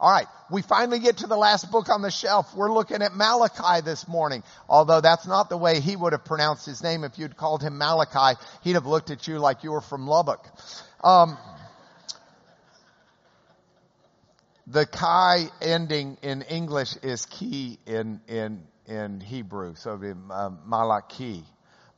[0.00, 2.56] All right, we finally get to the last book on the shelf.
[2.56, 4.42] We're looking at Malachi this morning.
[4.66, 7.04] Although that's not the way he would have pronounced his name.
[7.04, 10.42] If you'd called him Malachi, he'd have looked at you like you were from Lubbock.
[11.04, 11.36] Um,
[14.66, 21.44] the chi ending in English is key in in in Hebrew, so the uh, Malachi.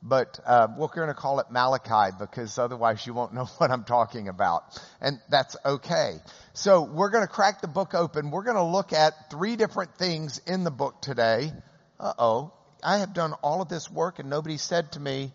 [0.05, 3.85] But uh, we're going to call it Malachi because otherwise you won't know what I'm
[3.85, 4.63] talking about,
[4.99, 6.17] and that's okay.
[6.53, 8.29] So we're going to crack the book open.
[8.29, 11.51] We're going to look at three different things in the book today.
[11.99, 12.53] Uh oh,
[12.83, 15.31] I have done all of this work and nobody said to me,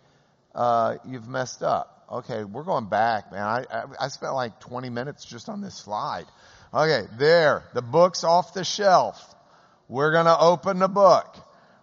[0.53, 3.41] uh, "You've messed up." Okay, we're going back, man.
[3.41, 6.25] I, I, I spent like 20 minutes just on this slide.
[6.73, 7.63] Okay, there.
[7.73, 9.17] The book's off the shelf.
[9.87, 11.35] We're gonna open the book.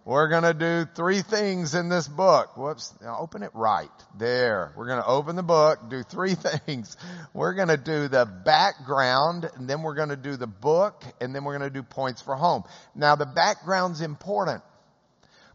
[0.07, 2.55] We're gonna do three things in this book.
[2.55, 2.93] Whoops.
[3.01, 3.89] Now open it right.
[4.17, 4.71] There.
[4.77, 6.33] We're gonna open the book, do three
[6.65, 6.95] things.
[7.33, 11.57] We're gonna do the background, and then we're gonna do the book, and then we're
[11.57, 12.63] gonna do points for home.
[12.95, 14.63] Now the background's important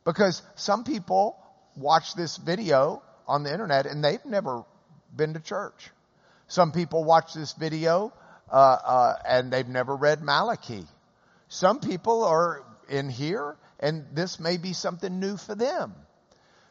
[0.05, 1.35] because some people
[1.75, 4.65] watch this video on the internet and they've never
[5.17, 5.89] been to church.
[6.49, 8.13] Some people watch this video
[8.51, 10.85] uh, uh, and they've never read Malachi.
[11.49, 15.95] Some people are in here, and this may be something new for them.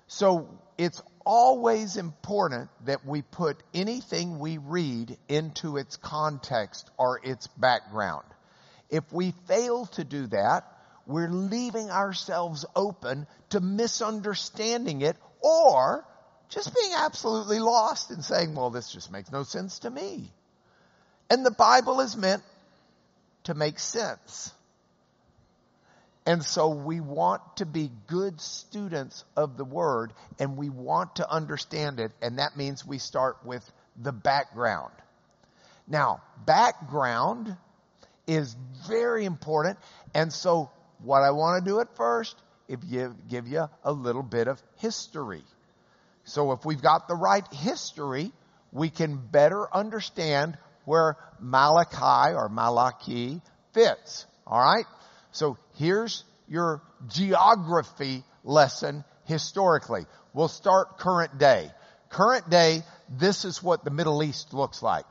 [0.07, 7.47] So it's always important that we put anything we read into its context or its
[7.47, 8.25] background.
[8.89, 10.65] If we fail to do that,
[11.05, 16.05] we're leaving ourselves open to misunderstanding it or
[16.49, 20.31] just being absolutely lost and saying, well, this just makes no sense to me.
[21.29, 22.43] And the Bible is meant
[23.45, 24.51] to make sense.
[26.25, 31.29] And so we want to be good students of the Word and we want to
[31.29, 32.11] understand it.
[32.21, 33.69] And that means we start with
[33.99, 34.93] the background.
[35.87, 37.55] Now, background
[38.27, 38.55] is
[38.87, 39.79] very important.
[40.13, 40.69] And so
[40.99, 42.35] what I want to do at first
[42.67, 45.43] is give, give you a little bit of history.
[46.23, 48.31] So if we've got the right history,
[48.71, 53.41] we can better understand where Malachi or Malachi
[53.73, 54.25] fits.
[54.47, 54.85] Alright?
[55.31, 60.05] So here's your geography lesson historically.
[60.33, 61.71] We'll start current day.
[62.09, 65.05] Current day, this is what the Middle East looks like.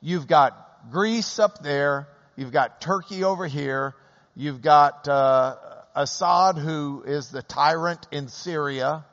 [0.00, 3.94] You've got Greece up there, you've got Turkey over here,
[4.36, 5.56] you've got uh,
[5.94, 9.04] Assad who is the tyrant in Syria,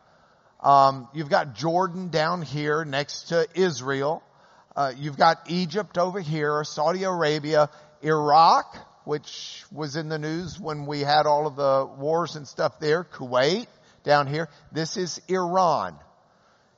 [0.61, 4.21] um, you've got Jordan down here next to Israel,
[4.75, 7.69] uh, you've got Egypt over here, Saudi Arabia,
[8.03, 8.75] Iraq,
[9.05, 13.03] which was in the news when we had all of the wars and stuff there,
[13.03, 13.67] Kuwait
[14.03, 14.49] down here.
[14.71, 15.95] This is Iran.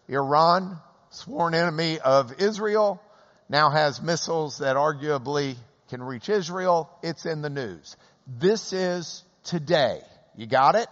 [0.07, 0.77] Iran,
[1.09, 3.01] sworn enemy of Israel,
[3.49, 5.55] now has missiles that arguably
[5.89, 6.89] can reach Israel.
[7.03, 7.95] It's in the news.
[8.27, 9.99] This is today.
[10.35, 10.87] You got it?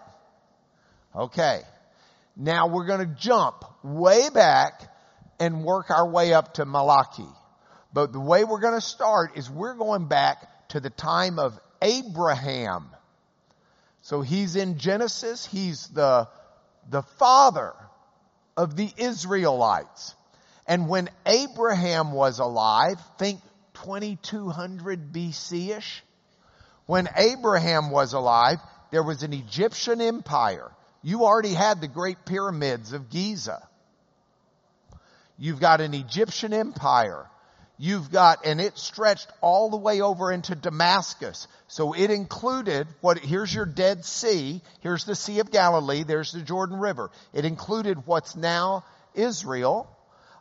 [1.16, 1.62] Okay.
[2.36, 4.82] Now we're going to jump way back
[5.40, 7.28] and work our way up to Malachi.
[7.92, 11.60] But the way we're going to start is we're going back to the time of
[11.84, 12.90] Abraham.
[14.02, 15.46] So he's in Genesis.
[15.46, 16.28] He's the,
[16.90, 17.74] the father
[18.58, 20.16] of the Israelites.
[20.66, 23.40] And when Abraham was alive, think
[23.76, 26.04] 2200 BC-ish.
[26.88, 28.58] When Abraham was alive,
[28.90, 30.72] there was an Egyptian empire.
[31.04, 33.62] You already had the great pyramids of Giza.
[35.38, 37.28] You've got an Egyptian empire.
[37.84, 41.50] You've got, and it stretched all the way over into Damascus.
[41.68, 44.62] So it included what, here's your Dead Sea.
[44.80, 46.04] Here's the Sea of Galilee.
[46.04, 47.12] There's the Jordan River.
[47.34, 48.86] It included what's now
[49.16, 49.94] Israel.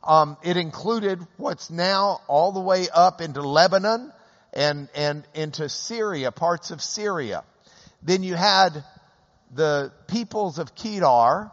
[0.04, 4.12] Um, it included what's now all the way up into Lebanon
[4.52, 7.43] and, and into Syria, parts of Syria.
[8.05, 8.84] Then you had
[9.52, 11.50] the peoples of Kedar.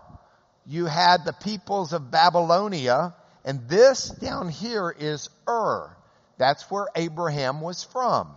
[0.67, 5.95] You had the peoples of Babylonia and this down here is Ur.
[6.37, 8.29] That's where Abraham was from.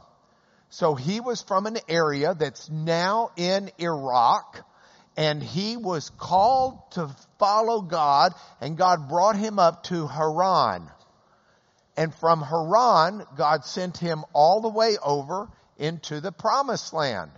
[0.71, 4.65] So he was from an area that's now in Iraq
[5.17, 10.91] and he was called to follow God and God brought him up to Haran.
[11.97, 17.31] And from Haran, God sent him all the way over into the promised land.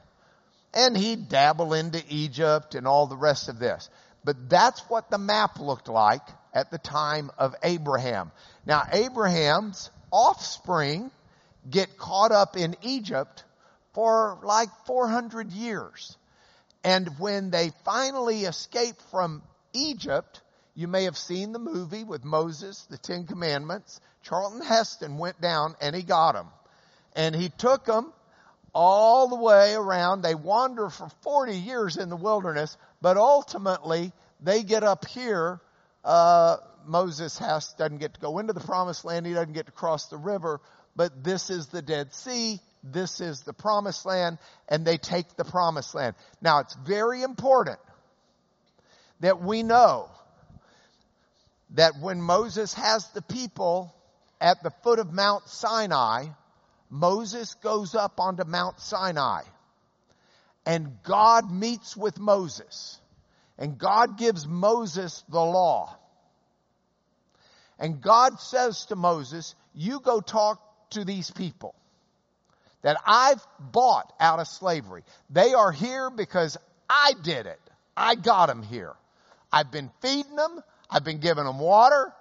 [0.73, 3.89] And he'd dabble into Egypt and all the rest of this.
[4.23, 6.23] But that's what the map looked like
[6.55, 8.31] at the time of Abraham.
[8.65, 11.11] Now, Abraham's offspring
[11.69, 13.45] get caught up in Egypt
[13.93, 16.17] for like 400 years.
[16.85, 19.43] And when they finally escape from
[19.73, 20.41] Egypt,
[20.75, 24.01] you may have seen the movie with Moses, the Ten Commandments.
[24.23, 26.49] Charlton Heston went down and he got them.
[27.17, 28.13] And he took them
[28.75, 30.23] all the way around.
[30.23, 35.61] They wander for 40 years in the wilderness, but ultimately they get up here.
[36.05, 36.57] Uh,
[36.87, 39.27] Moses has, doesn't get to go into the promised land.
[39.27, 40.61] He doesn't get to cross the river,
[40.95, 42.61] but this is the Dead Sea.
[42.83, 46.15] This is the promised land and they take the promised land.
[46.43, 47.79] Now it's very important
[49.21, 50.11] that we know
[51.71, 53.95] that when Moses has the people
[54.39, 56.27] at the foot of Mount Sinai,
[56.91, 59.45] Moses goes up onto Mount Sinai
[60.67, 63.01] and God meets with Moses
[63.59, 65.97] and God gives Moses the law.
[67.79, 70.61] And God says to Moses, you go talk
[70.91, 71.75] to these people
[72.83, 75.03] that I've bought out of slavery.
[75.31, 76.57] They are here because
[76.89, 77.61] I did it.
[77.97, 78.95] I got them here.
[79.53, 80.61] I've been feeding them.
[80.91, 82.13] I've been giving them water.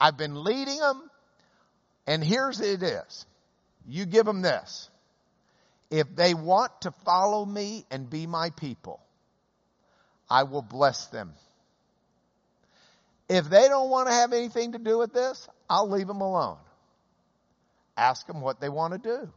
[0.00, 1.10] I've been leading them.
[2.06, 3.26] And here's it is.
[3.86, 4.88] You give them this.
[5.90, 9.00] If they want to follow me and be my people,
[10.28, 11.32] I will bless them.
[13.28, 16.58] If they don't want to have anything to do with this, I'll leave them alone.
[17.96, 19.32] Ask them what they want to do.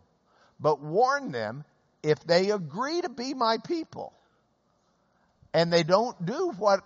[0.60, 1.63] But warn them
[2.04, 4.13] if they agree to be my people
[5.54, 6.81] and they don't do what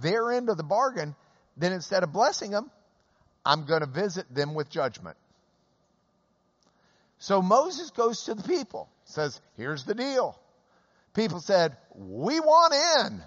[0.00, 1.14] their end of the bargain,
[1.56, 2.70] then instead of blessing them,
[3.44, 5.16] I'm going to visit them with judgment.
[7.18, 10.38] So Moses goes to the people, says, here's the deal.
[11.14, 13.22] People said, we want in.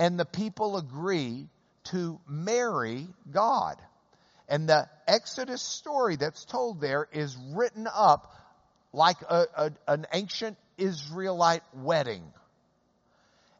[0.00, 1.46] And the people agree
[1.90, 3.76] to marry God.
[4.48, 8.34] And the Exodus story that's told there is written up
[8.94, 12.22] like a, a, an ancient Israelite wedding.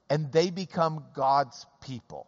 [0.08, 2.26] And they become God's people.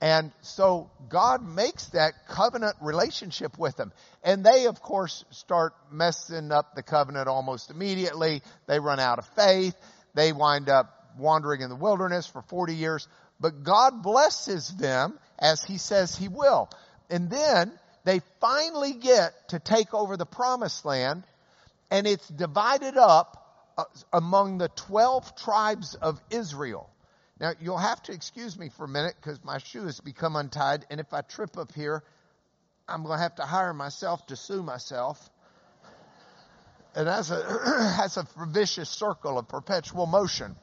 [0.00, 3.92] And so God makes that covenant relationship with them.
[4.22, 8.42] And they, of course, start messing up the covenant almost immediately.
[8.68, 9.74] They run out of faith.
[10.14, 13.08] They wind up wandering in the wilderness for 40 years.
[13.40, 16.68] But God blesses them as He says He will.
[17.10, 17.72] And then
[18.04, 21.24] they finally get to take over the promised land
[21.90, 26.90] and it's divided up uh, among the 12 tribes of Israel.
[27.40, 30.86] Now, you'll have to excuse me for a minute because my shoe has become untied,
[30.90, 32.02] and if I trip up here,
[32.88, 35.18] I'm going to have to hire myself to sue myself.
[36.94, 37.36] And that's a,
[37.98, 40.54] that's a vicious circle of perpetual motion.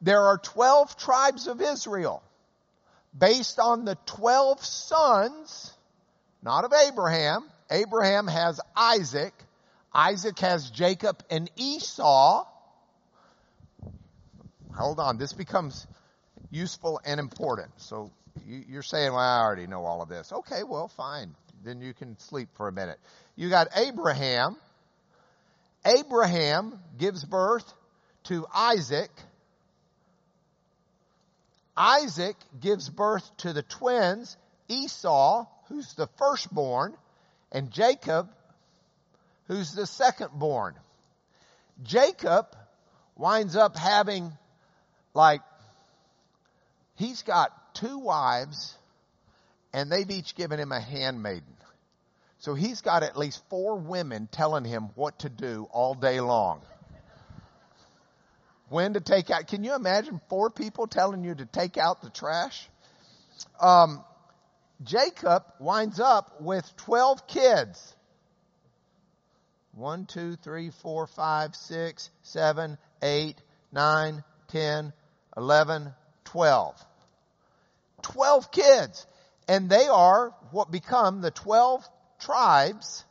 [0.00, 2.22] There are 12 tribes of Israel
[3.16, 5.72] based on the 12 sons,
[6.42, 7.44] not of Abraham.
[7.70, 9.34] Abraham has Isaac.
[9.92, 12.44] Isaac has Jacob and Esau
[14.78, 15.18] hold on.
[15.18, 15.86] This becomes
[16.50, 17.70] useful and important.
[17.76, 18.10] So
[18.46, 20.32] you're saying, well, I already know all of this.
[20.32, 21.34] Okay, well, fine.
[21.64, 22.98] Then you can sleep for a minute.
[23.36, 24.56] You got Abraham.
[25.84, 27.70] Abraham gives birth
[28.24, 29.10] to Isaac.
[31.78, 34.36] Isaac gives birth to the twins,
[34.66, 36.96] Esau, who's the firstborn,
[37.52, 38.28] and Jacob,
[39.46, 40.74] who's the secondborn.
[41.84, 42.46] Jacob
[43.16, 44.32] winds up having
[45.14, 45.40] like,
[46.96, 48.76] he's got two wives
[49.72, 51.44] and they've each given him a handmaiden.
[52.40, 56.60] So he's got at least four women telling him what to do all day long.
[58.68, 62.10] When to take out, can you imagine four people telling you to take out the
[62.10, 62.68] trash?
[63.60, 64.04] Um,
[64.82, 67.94] Jacob winds up with 12 kids.
[69.72, 73.36] One, two, three, four, five, six, seven, eight,
[73.72, 74.92] nine, ten,
[75.36, 75.94] 11,
[76.24, 76.84] 12.
[78.02, 79.06] 12 kids.
[79.46, 83.04] And they are what become the 12 tribes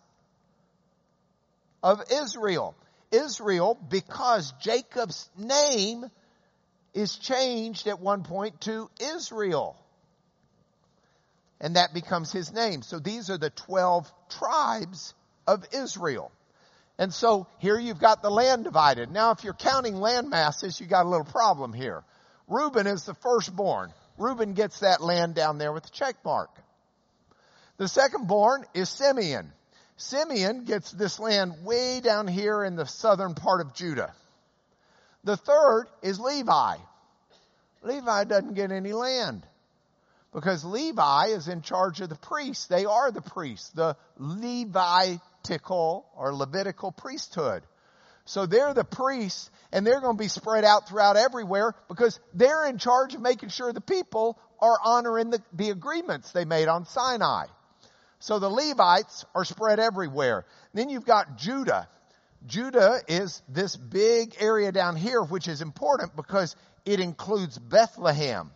[1.82, 2.76] of Israel.
[3.12, 6.06] Israel, because Jacob's name
[6.94, 9.78] is changed at one point to Israel.
[11.60, 12.82] And that becomes his name.
[12.82, 15.14] So these are the 12 tribes
[15.48, 16.32] of Israel.
[17.00, 19.12] And so here you've got the land divided.
[19.12, 22.04] Now if you're counting land masses, you got a little problem here.
[22.48, 23.94] Reuben is the firstborn.
[24.18, 26.50] Reuben gets that land down there with the check mark.
[27.78, 29.52] The secondborn is Simeon.
[29.98, 34.14] Simeon gets this land way down here in the southern part of Judah.
[35.24, 36.78] The third is Levi.
[37.82, 39.46] Levi doesn't get any land
[40.34, 42.68] because Levi is in charge of the priests.
[42.68, 47.64] They are the priests, the Levitical or Levitical priesthood.
[48.26, 52.68] So they're the priests and they're going to be spread out throughout everywhere because they're
[52.68, 56.86] in charge of making sure the people are honoring the, the agreements they made on
[56.86, 57.48] Sinai.
[58.20, 60.46] So the Levites are spread everywhere.
[60.74, 61.88] Then you've got Judah.
[62.46, 66.56] Judah is this big area down here, which is important because
[66.86, 68.52] it includes Bethlehem.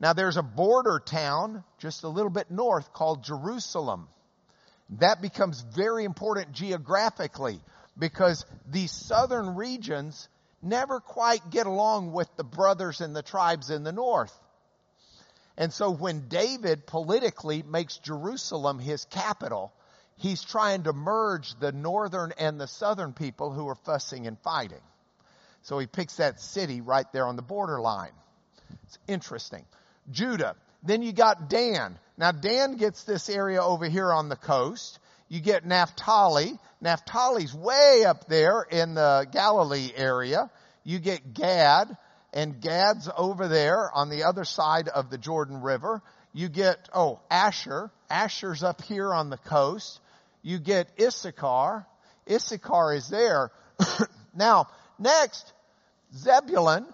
[0.00, 4.08] Now there's a border town just a little bit north called Jerusalem.
[5.00, 7.60] That becomes very important geographically
[7.98, 10.28] because these southern regions
[10.62, 14.32] never quite get along with the brothers and the tribes in the north.
[15.58, 19.72] And so when David politically makes Jerusalem his capital,
[20.16, 24.80] he's trying to merge the northern and the southern people who are fussing and fighting.
[25.62, 28.12] So he picks that city right there on the borderline.
[28.84, 29.64] It's interesting.
[30.12, 30.54] Judah.
[30.84, 31.98] Then you got Dan.
[32.16, 35.00] Now Dan gets this area over here on the coast.
[35.28, 36.56] You get Naphtali.
[36.80, 40.52] Naphtali's way up there in the Galilee area.
[40.84, 41.96] You get Gad
[42.32, 46.02] and Gad's over there on the other side of the Jordan River.
[46.32, 47.90] You get, oh, Asher.
[48.10, 50.00] Asher's up here on the coast.
[50.42, 51.86] You get Issachar.
[52.30, 53.50] Issachar is there.
[54.34, 54.66] now,
[54.98, 55.52] next,
[56.14, 56.86] Zebulun.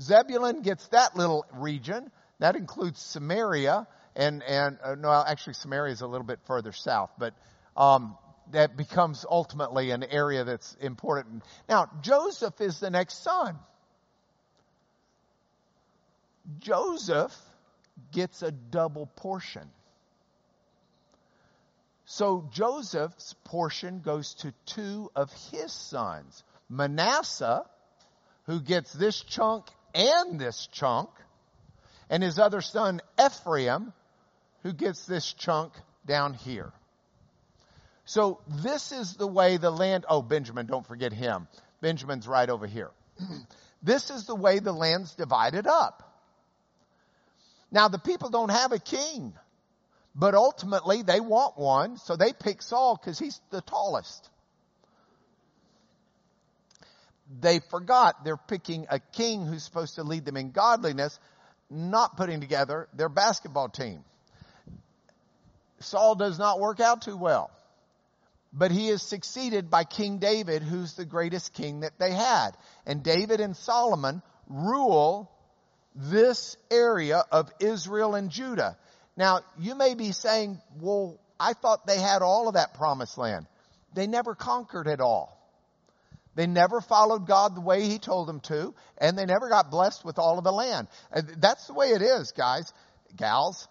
[0.00, 2.10] Zebulun gets that little region.
[2.38, 7.10] That includes Samaria and, and, uh, no, actually Samaria is a little bit further south,
[7.18, 7.34] but,
[7.76, 8.16] um,
[8.52, 11.44] that becomes ultimately an area that's important.
[11.68, 13.56] Now, Joseph is the next son.
[16.58, 17.36] Joseph
[18.12, 19.68] gets a double portion.
[22.04, 26.42] So Joseph's portion goes to two of his sons.
[26.68, 27.62] Manasseh,
[28.44, 31.10] who gets this chunk and this chunk,
[32.08, 33.92] and his other son Ephraim,
[34.62, 35.72] who gets this chunk
[36.04, 36.72] down here.
[38.04, 41.46] So this is the way the land, oh, Benjamin, don't forget him.
[41.80, 42.90] Benjamin's right over here.
[43.82, 46.09] this is the way the land's divided up.
[47.70, 49.32] Now the people don't have a king,
[50.14, 54.28] but ultimately they want one, so they pick Saul because he's the tallest.
[57.40, 61.18] They forgot they're picking a king who's supposed to lead them in godliness,
[61.70, 64.04] not putting together their basketball team.
[65.78, 67.50] Saul does not work out too well.
[68.52, 72.50] But he is succeeded by King David, who's the greatest king that they had.
[72.84, 75.30] And David and Solomon rule
[75.94, 78.76] this area of Israel and Judah.
[79.16, 83.46] Now, you may be saying, well, I thought they had all of that promised land.
[83.94, 85.36] They never conquered it all.
[86.36, 90.04] They never followed God the way He told them to, and they never got blessed
[90.04, 90.86] with all of the land.
[91.38, 92.72] That's the way it is, guys,
[93.16, 93.66] gals.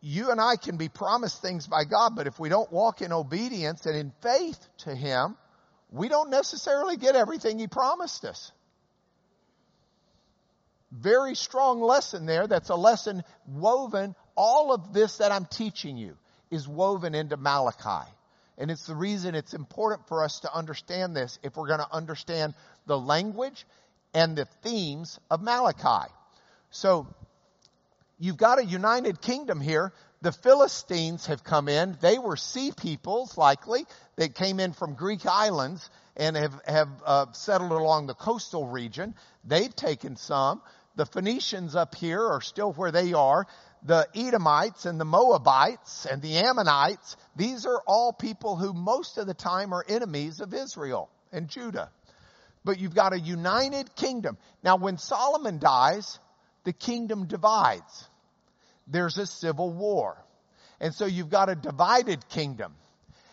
[0.00, 3.12] You and I can be promised things by God, but if we don't walk in
[3.12, 5.36] obedience and in faith to Him,
[5.90, 8.52] we don't necessarily get everything He promised us
[11.00, 12.46] very strong lesson there.
[12.46, 14.14] That's a lesson woven.
[14.36, 16.16] All of this that I'm teaching you
[16.50, 18.10] is woven into Malachi.
[18.58, 21.92] And it's the reason it's important for us to understand this if we're going to
[21.92, 22.54] understand
[22.86, 23.66] the language
[24.14, 26.10] and the themes of Malachi.
[26.70, 27.06] So,
[28.18, 29.92] you've got a united kingdom here.
[30.22, 31.98] The Philistines have come in.
[32.00, 33.84] They were sea peoples, likely,
[34.16, 39.14] They came in from Greek islands and have, have uh, settled along the coastal region.
[39.44, 40.62] They've taken some.
[40.96, 43.46] The Phoenicians up here are still where they are.
[43.82, 49.26] The Edomites and the Moabites and the Ammonites, these are all people who most of
[49.26, 51.90] the time are enemies of Israel and Judah.
[52.64, 54.38] But you've got a united kingdom.
[54.64, 56.18] Now when Solomon dies,
[56.64, 58.08] the kingdom divides.
[58.88, 60.16] There's a civil war.
[60.80, 62.74] And so you've got a divided kingdom.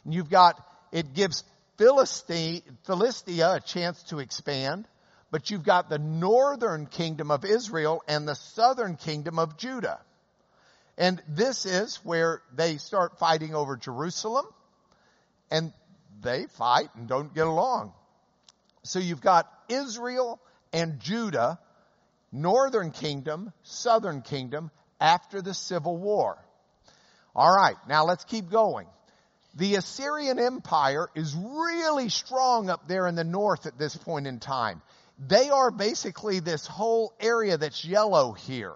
[0.03, 1.43] And you've got, it gives
[1.77, 4.88] Philistia, Philistia a chance to expand
[5.34, 10.00] but you've got the northern kingdom of Israel and the southern kingdom of Judah.
[10.96, 14.46] And this is where they start fighting over Jerusalem
[15.50, 15.74] and
[16.22, 17.94] they fight and don't get along.
[18.84, 20.40] So you've got Israel
[20.72, 21.58] and Judah,
[22.32, 24.70] northern kingdom, southern kingdom
[25.02, 26.38] after the civil war.
[27.36, 28.86] All right, now let's keep going.
[29.56, 34.40] The Assyrian Empire is really strong up there in the north at this point in
[34.40, 34.84] time.
[35.20, 38.74] They are basically this whole area that's yellow here.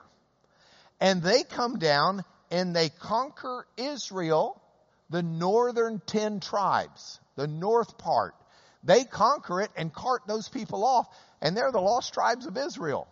[0.99, 4.61] And they come down and they conquer Israel,
[5.09, 8.35] the northern ten tribes, the north part.
[8.83, 11.07] They conquer it and cart those people off,
[11.41, 13.07] and they're the lost tribes of Israel.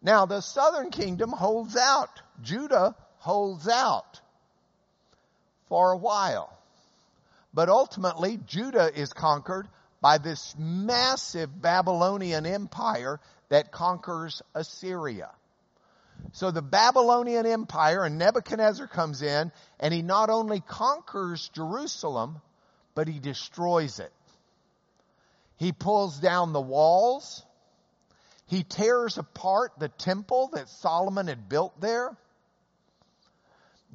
[0.00, 2.20] Now, the southern kingdom holds out.
[2.42, 4.20] Judah holds out
[5.68, 6.56] for a while.
[7.54, 9.66] But ultimately, Judah is conquered
[10.04, 13.18] by this massive Babylonian empire
[13.48, 15.30] that conquers Assyria.
[16.32, 22.42] So the Babylonian Empire and Nebuchadnezzar comes in and he not only conquers Jerusalem,
[22.94, 24.12] but he destroys it.
[25.56, 27.42] He pulls down the walls.
[28.48, 32.14] He tears apart the temple that Solomon had built there.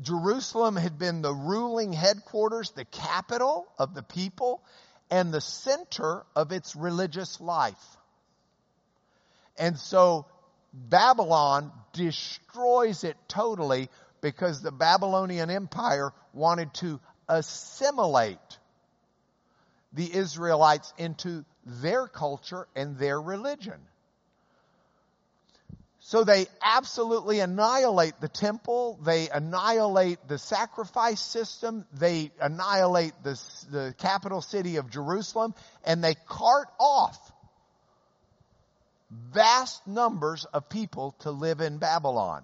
[0.02, 4.64] Jerusalem had been the ruling headquarters, the capital of the people,
[5.10, 7.98] and the center of its religious life.
[9.58, 10.26] And so
[10.74, 13.90] Babylon destroys it totally
[14.22, 18.38] because the Babylonian Empire wanted to assimilate
[19.94, 23.80] the Israelites into their culture and their religion.
[26.10, 28.98] So they absolutely annihilate the temple.
[29.00, 31.86] They annihilate the sacrifice system.
[31.94, 33.40] They annihilate the,
[33.70, 35.54] the capital city of Jerusalem
[35.86, 37.16] and they cart off
[39.36, 42.44] vast numbers of people to live in Babylon.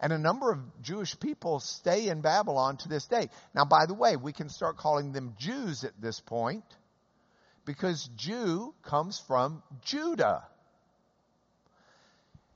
[0.00, 3.28] And a number of Jewish people stay in Babylon to this day.
[3.54, 6.64] Now, by the way, we can start calling them Jews at this point
[7.66, 10.44] because Jew comes from Judah.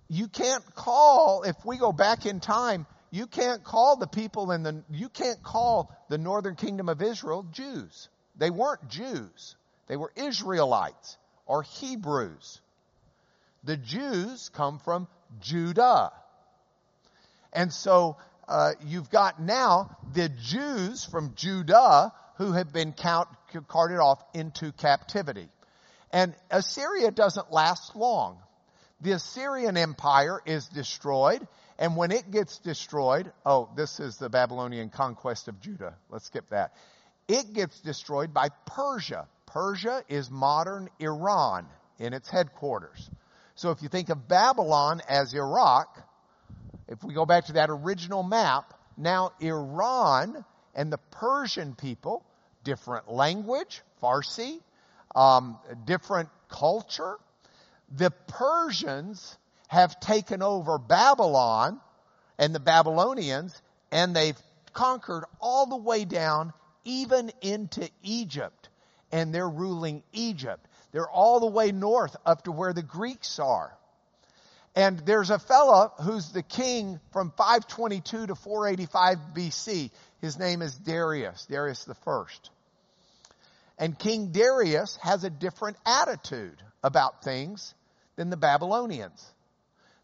[0.08, 4.62] You can't call, if we go back in time, you can't call the people in
[4.62, 8.08] the, you can't call the northern kingdom of Israel Jews.
[8.36, 9.56] They weren't Jews.
[9.86, 12.60] They were Israelites or Hebrews.
[13.64, 15.08] The Jews come from
[15.40, 16.12] Judah.
[17.52, 23.28] And so uh, you've got now the Jews from Judah who have been count,
[23.66, 25.48] carted off into captivity.
[26.12, 28.38] And Assyria doesn't last long.
[29.00, 31.46] The Assyrian Empire is destroyed,
[31.78, 35.94] and when it gets destroyed, oh, this is the Babylonian conquest of Judah.
[36.10, 36.74] Let's skip that.
[37.28, 39.28] It gets destroyed by Persia.
[39.46, 41.66] Persia is modern Iran
[41.98, 43.10] in its headquarters.
[43.54, 45.96] So if you think of Babylon as Iraq,
[46.88, 52.24] if we go back to that original map, now Iran and the Persian people,
[52.64, 54.60] different language, Farsi,
[55.14, 57.16] um, different culture.
[57.96, 59.36] The Persians
[59.68, 61.80] have taken over Babylon
[62.38, 64.38] and the Babylonians and they've
[64.72, 66.52] conquered all the way down
[66.84, 68.68] even into Egypt
[69.10, 70.66] and they're ruling Egypt.
[70.92, 73.76] They're all the way north up to where the Greeks are.
[74.74, 79.90] And there's a fellow who's the king from 522 to 485 BC.
[80.20, 82.50] His name is Darius, Darius the first.
[83.78, 87.74] And King Darius has a different attitude about things
[88.18, 89.24] than the Babylonians.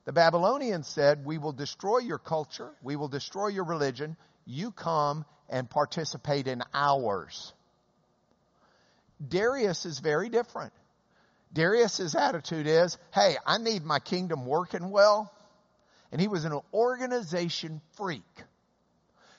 [0.04, 2.70] The Babylonians said, we will destroy your culture.
[2.80, 4.16] We will destroy your religion.
[4.46, 7.52] You come and participate in ours.
[9.26, 10.72] Darius is very different.
[11.52, 15.32] Darius's attitude is, hey, I need my kingdom working well.
[16.12, 18.22] And he was an organization freak.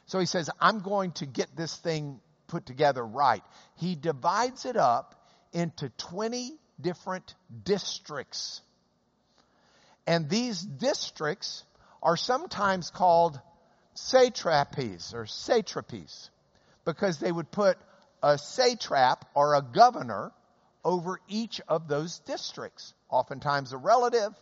[0.08, 3.44] So he says, I'm going to get this thing put together right.
[3.78, 5.16] He divides it up
[5.54, 8.62] into 20 different districts.
[10.08, 11.64] And these districts
[12.02, 13.40] are sometimes called
[13.96, 16.30] satrapies or satrapies
[16.84, 17.78] because they would put
[18.22, 20.32] a satrap or a governor
[20.84, 24.34] over each of those districts, oftentimes a relative,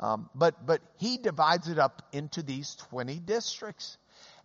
[0.00, 3.96] um, but but he divides it up into these 20 districts.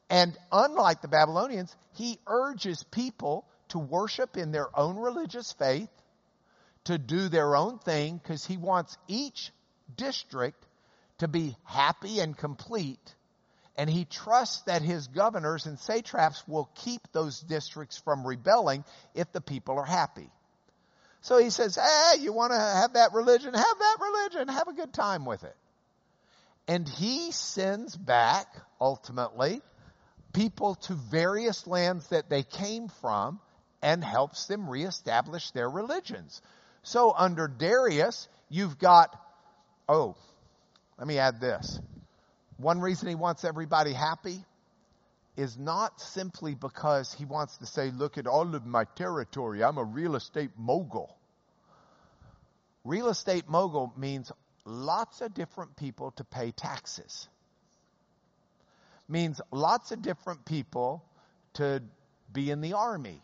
[0.09, 5.89] And unlike the Babylonians, he urges people to worship in their own religious faith,
[6.85, 9.51] to do their own thing, because he wants each
[9.95, 10.65] district
[11.19, 13.15] to be happy and complete
[13.75, 18.83] and he trusts that his governors and satraps will keep those districts from rebelling
[19.15, 20.29] if the people are happy.
[21.21, 23.53] So he says, hey, you want to have that religion?
[23.53, 24.47] Have that religion.
[24.47, 25.55] Have a good time with it.
[26.67, 28.47] And he sends back,
[28.79, 29.61] ultimately,
[30.33, 33.39] people to various lands that they came from
[33.81, 36.41] and helps them reestablish their religions.
[36.83, 39.17] So under Darius, you've got,
[39.87, 40.15] oh,
[40.97, 41.79] let me add this.
[42.57, 44.43] One reason he wants everybody happy
[45.35, 49.63] is not simply because he wants to say, look at all of my territory.
[49.63, 51.15] I'm a real estate mogul.
[52.83, 54.31] Real estate mogul means
[54.65, 57.27] lots of different people to pay taxes.
[59.09, 61.03] Means lots of different people
[61.55, 61.81] to
[62.31, 63.21] be in the army.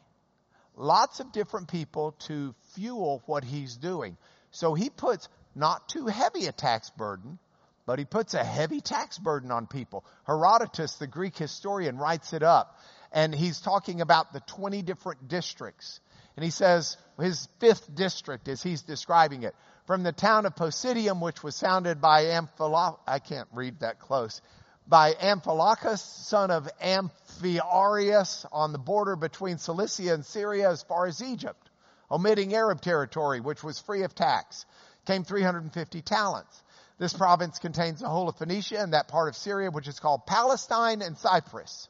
[0.75, 4.17] Lots of different people to fuel what he's doing.
[4.51, 7.39] So he puts not too heavy a tax burden,
[7.85, 10.05] but he puts a heavy tax burden on people.
[10.25, 12.77] Herodotus, the Greek historian, writes it up.
[13.11, 15.99] And he's talking about the 20 different districts.
[16.35, 19.55] And he says, his fifth district as he's describing it,
[19.87, 24.39] from the town of Posidium, which was founded by Amphilochus, I can't read that close,
[24.87, 31.23] by Amphilochus, son of Amphiaraus, on the border between Cilicia and Syria as far as
[31.23, 31.69] Egypt,
[32.11, 34.65] omitting Arab territory, which was free of tax,
[35.09, 36.63] came 350 talents.
[36.99, 40.27] This province contains the whole of Phoenicia and that part of Syria, which is called
[40.27, 41.87] Palestine and Cyprus.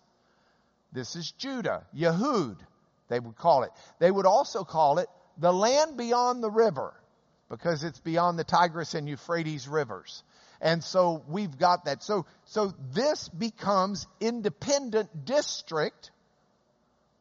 [0.94, 2.56] This is Judah, Yehud,
[3.10, 3.72] they would call it.
[4.00, 6.94] They would also call it the land beyond the river,
[7.50, 10.24] because it's beyond the Tigris and Euphrates rivers.
[10.62, 12.02] And so we've got that.
[12.04, 16.12] So, so this becomes independent district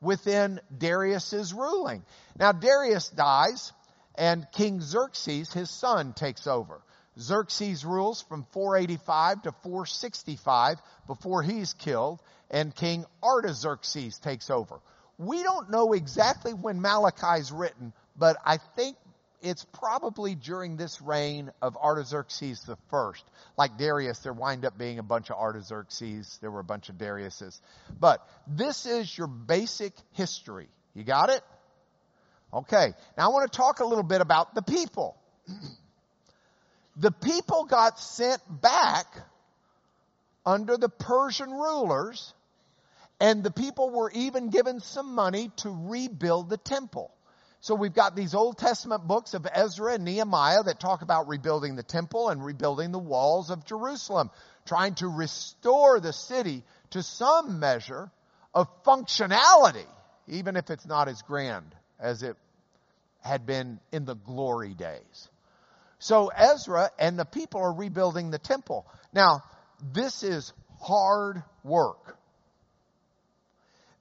[0.00, 2.04] within Darius's ruling.
[2.38, 3.72] Now Darius dies
[4.18, 6.82] and King Xerxes, his son, takes over.
[7.18, 14.80] Xerxes rules from 485 to 465 before he's killed, and King Artaxerxes takes over.
[15.18, 18.96] We don't know exactly when Malachi's written, but I think
[19.40, 23.24] it's probably during this reign of Artaxerxes the first.
[23.56, 26.38] Like Darius, there wind up being a bunch of Artaxerxes.
[26.40, 27.60] There were a bunch of Dariuses.
[27.98, 30.68] But this is your basic history.
[30.94, 31.42] You got it?
[32.52, 32.94] Okay.
[33.16, 35.16] Now I want to talk a little bit about the people.
[36.96, 39.06] the people got sent back
[40.46, 42.32] under the Persian rulers
[43.20, 47.10] and the people were even given some money to rebuild the temple.
[47.60, 51.74] So we've got these Old Testament books of Ezra and Nehemiah that talk about rebuilding
[51.74, 54.30] the temple and rebuilding the walls of Jerusalem,
[54.64, 58.10] trying to restore the city to some measure
[58.54, 59.86] of functionality,
[60.28, 62.36] even if it's not as grand as it
[63.22, 65.28] had been in the glory days.
[65.98, 68.86] So Ezra and the people are rebuilding the temple.
[69.12, 69.42] Now,
[69.92, 72.16] this is hard work.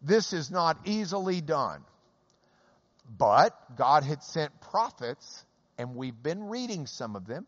[0.02, 1.82] This is not easily done.
[3.18, 5.46] But God had sent prophets,
[5.78, 7.48] and we've been reading some of them,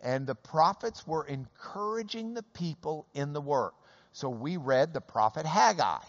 [0.00, 3.74] and the prophets were encouraging the people in the work.
[4.12, 6.02] So we read the prophet Haggai.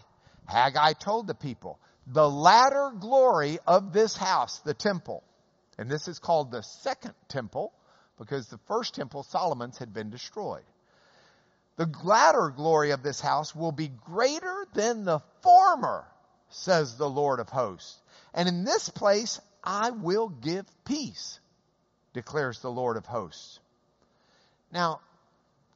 [0.46, 1.80] Haggai told the people,
[2.12, 5.24] the latter glory of this house, the temple,
[5.78, 7.72] and this is called the second temple
[8.18, 10.64] because the first temple, Solomon's, had been destroyed.
[11.78, 16.06] The latter glory of this house will be greater than the former,
[16.50, 17.98] says the Lord of hosts.
[18.34, 21.40] And in this place I will give peace,
[22.14, 23.60] declares the Lord of hosts.
[24.72, 25.00] Now,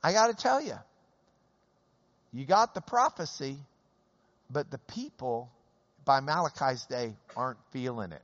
[0.04, 0.78] I got to tell you,
[2.34, 3.58] you got the prophecy,
[4.50, 5.52] but the people
[6.06, 8.22] by Malachi's day aren't feeling it.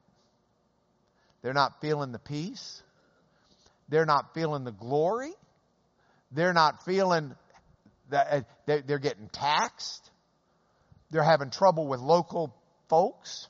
[1.42, 2.82] They're not feeling the peace.
[3.88, 5.32] They're not feeling the glory.
[6.32, 7.34] They're not feeling
[8.10, 10.10] that uh, they're getting taxed.
[11.12, 12.54] They're having trouble with local
[12.90, 13.48] folks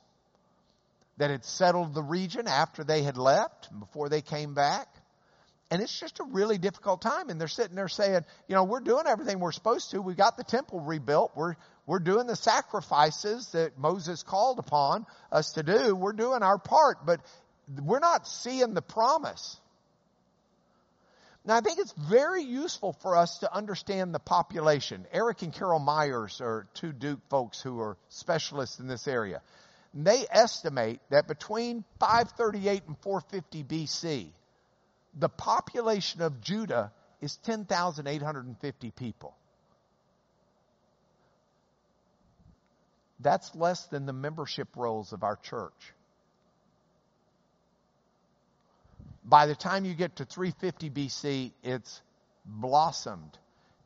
[1.17, 4.87] that had settled the region after they had left, and before they came back.
[5.71, 7.29] And it's just a really difficult time.
[7.29, 10.01] And they're sitting there saying, you know, we're doing everything we're supposed to.
[10.01, 11.31] We got the temple rebuilt.
[11.35, 11.55] We're,
[11.89, 15.95] we're doing the sacrifices that Moses called upon us to do.
[15.95, 17.19] We're doing our part, but
[17.83, 19.59] we're not seeing the promise.
[21.43, 25.07] Now, I think it's very useful for us to understand the population.
[25.11, 29.41] Eric and Carol Meyers are two Duke folks who are specialists in this area.
[29.95, 34.27] They estimate that between 538 and 450 BC,
[35.17, 39.35] the population of Judah is 10,850 people.
[43.19, 45.93] That's less than the membership rolls of our church.
[49.23, 52.01] By the time you get to 350 BC, it's
[52.45, 53.37] blossomed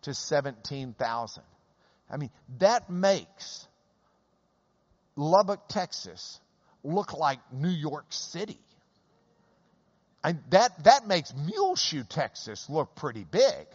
[0.04, 1.44] to 17,000.
[2.10, 3.68] I mean, that makes
[5.16, 6.40] Lubbock, Texas
[6.84, 8.60] look like New York City.
[10.24, 13.68] And that, that makes Muleshoe, Texas look pretty big.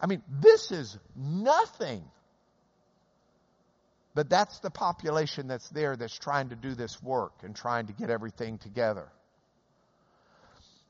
[0.00, 2.02] I mean, this is nothing.
[4.14, 7.92] But that's the population that's there that's trying to do this work and trying to
[7.92, 9.08] get everything together.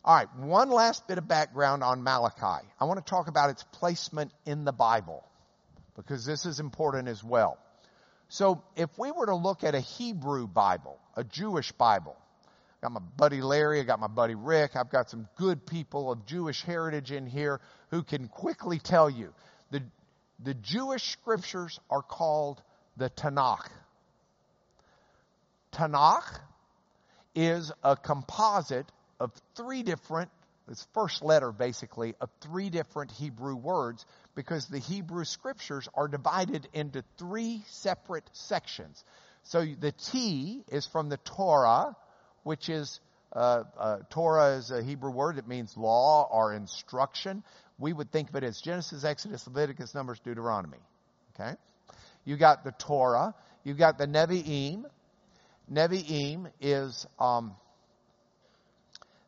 [0.05, 2.67] All right, one last bit of background on Malachi.
[2.81, 5.25] I want to talk about its placement in the Bible
[5.95, 7.59] because this is important as well.
[8.29, 12.93] So if we were to look at a Hebrew Bible, a Jewish Bible, I got
[12.93, 16.63] my buddy Larry, I got my buddy Rick, I've got some good people of Jewish
[16.63, 19.33] heritage in here who can quickly tell you
[19.71, 19.85] the,
[20.43, 22.61] the Jewish scriptures are called
[22.97, 23.69] the Tanakh.
[25.73, 26.41] Tanakh
[27.35, 28.87] is a composite
[29.19, 30.31] of three different
[30.69, 36.69] this first letter basically of three different Hebrew words because the Hebrew scriptures are divided
[36.73, 39.05] into three separate sections.
[39.45, 41.97] So the T is from the Torah,
[42.45, 43.01] which is
[43.33, 45.39] uh, uh, Torah is a Hebrew word.
[45.39, 47.43] It means law or instruction.
[47.79, 50.79] We would think of it as Genesis, Exodus, Leviticus, Numbers, Deuteronomy.
[51.35, 51.57] Okay?
[52.25, 53.35] You got the Torah.
[53.65, 54.85] You got the Nevi'im.
[55.71, 57.55] Nevi'im is, um,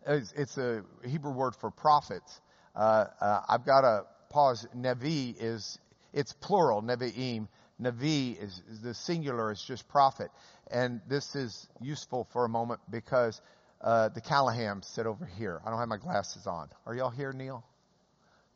[0.07, 2.41] it's, it's, a Hebrew word for prophets.
[2.75, 4.67] Uh, uh, I've got to pause.
[4.77, 5.79] Nevi is,
[6.13, 7.49] it's plural, Nevi'im.
[7.81, 10.31] Navi is, is, the singular is just prophet.
[10.71, 13.41] And this is useful for a moment because
[13.81, 15.61] uh, the Callahams sit over here.
[15.65, 16.69] I don't have my glasses on.
[16.87, 17.65] Are y'all here, Neil?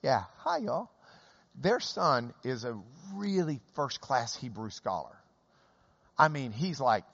[0.03, 0.24] Yeah.
[0.38, 0.90] Hi, y'all.
[1.60, 2.78] Their son is a
[3.14, 5.16] really first class Hebrew scholar.
[6.16, 7.04] I mean, he's like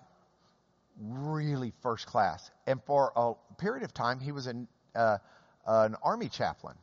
[1.00, 2.50] really first class.
[2.66, 5.18] And for a period of time, he was an, uh,
[5.66, 6.76] an army chaplain.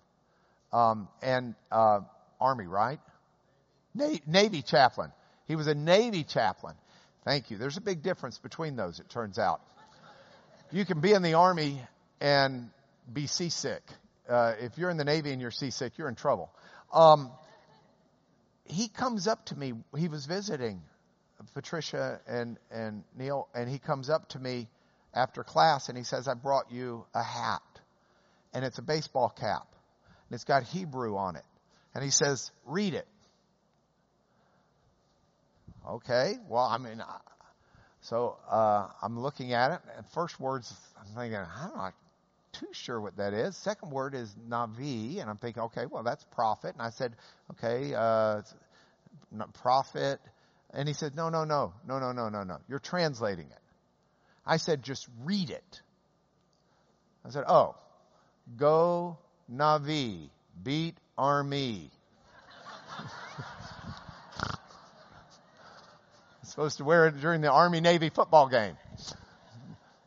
[0.74, 2.00] Um, and uh,
[2.40, 3.00] army, right?
[3.94, 5.12] Na- Navy chaplain.
[5.48, 6.76] He was a Navy chaplain.
[7.26, 7.58] Thank you.
[7.58, 9.62] There's a big difference between those, it turns out.
[10.72, 11.82] You can be in the army
[12.22, 12.70] and
[13.12, 13.84] be seasick.
[14.28, 16.50] Uh, if you're in the Navy and you're seasick, you're in trouble.
[16.94, 17.32] Um,
[18.66, 19.74] he comes up to me.
[19.98, 20.82] He was visiting
[21.54, 24.70] Patricia and, and Neil, and he comes up to me
[25.14, 27.62] after class and he says, I brought you a hat.
[28.54, 29.68] And it's a baseball cap.
[30.30, 31.46] And it's got Hebrew on it.
[31.94, 33.08] And he says, read it.
[35.90, 37.02] Okay, well, I mean,
[38.02, 41.94] so uh, I'm looking at it, and first words, I'm thinking, I'm not
[42.54, 43.56] too sure what that is.
[43.58, 46.74] Second word is Navi, and I'm thinking, okay, well, that's prophet.
[46.74, 47.16] And I said,
[47.52, 48.42] okay, uh,
[49.54, 50.20] prophet.
[50.74, 52.58] And he said, no, no, no, no, no, no, no, no.
[52.68, 53.60] You're translating it.
[54.46, 55.82] I said, just read it.
[57.26, 57.76] I said, oh,
[58.58, 59.18] go
[59.52, 60.30] Navi,
[60.64, 61.92] beat army.
[66.52, 68.76] supposed to wear it during the Army Navy football game.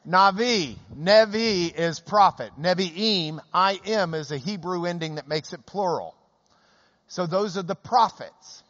[0.07, 2.51] Navi, Nevi is prophet.
[2.61, 6.15] Nevi'im, am is a Hebrew ending that makes it plural.
[7.09, 8.63] So those are the prophets.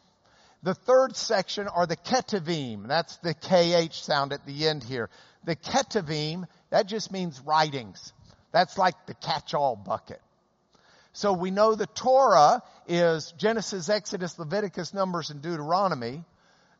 [0.63, 2.87] The third section are the Ketuvim.
[2.87, 5.09] That's the KH sound at the end here.
[5.43, 8.13] The Ketuvim, that just means writings.
[8.51, 10.21] That's like the catch-all bucket.
[11.13, 16.23] So we know the Torah is Genesis, Exodus, Leviticus, Numbers, and Deuteronomy.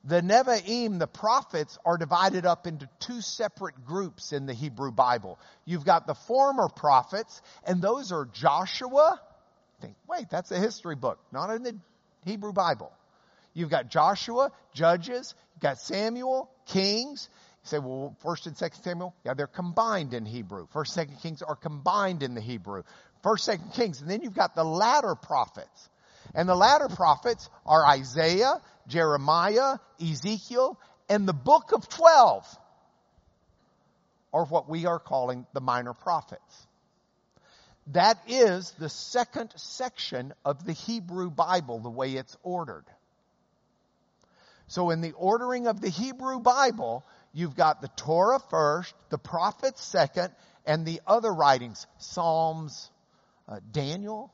[0.08, 5.40] The Nevi'im, the prophets, are divided up into two separate groups in the Hebrew Bible.
[5.66, 9.20] You've got the former prophets, and those are Joshua.
[9.82, 11.76] Think, wait, that's a history book, not in the
[12.24, 12.92] Hebrew Bible.
[13.56, 17.28] You've got Joshua, Judges, you've got Samuel, Kings.
[17.64, 20.68] You say, well, First and Second Samuel, yeah, they're combined in Hebrew.
[20.72, 22.84] First, and Second Kings are combined in the Hebrew.
[23.24, 25.90] First, Second Kings, and then you've got the latter prophets.
[26.34, 32.58] And the latter prophets are Isaiah, Jeremiah, Ezekiel, and the book of 12
[34.34, 36.68] are what we are calling the minor prophets.
[37.88, 42.86] That is the second section of the Hebrew Bible, the way it's ordered.
[44.68, 49.84] So in the ordering of the Hebrew Bible, you've got the Torah first, the prophets
[49.84, 50.34] second,
[50.66, 52.90] and the other writings, Psalms,
[53.48, 54.34] uh, Daniel,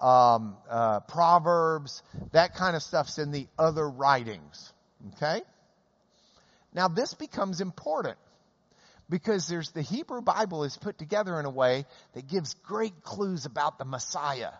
[0.00, 4.72] um, uh, Proverbs, that kind of stuff's in the other writings.
[5.14, 5.42] Okay?
[6.72, 8.18] Now this becomes important
[9.08, 13.46] because there's the Hebrew Bible is put together in a way that gives great clues
[13.46, 14.52] about the Messiah.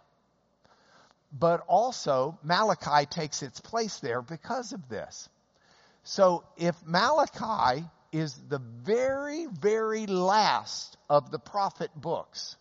[1.32, 5.28] But also Malachi takes its place there because of this.
[6.04, 12.56] So if Malachi is the very, very last of the prophet books,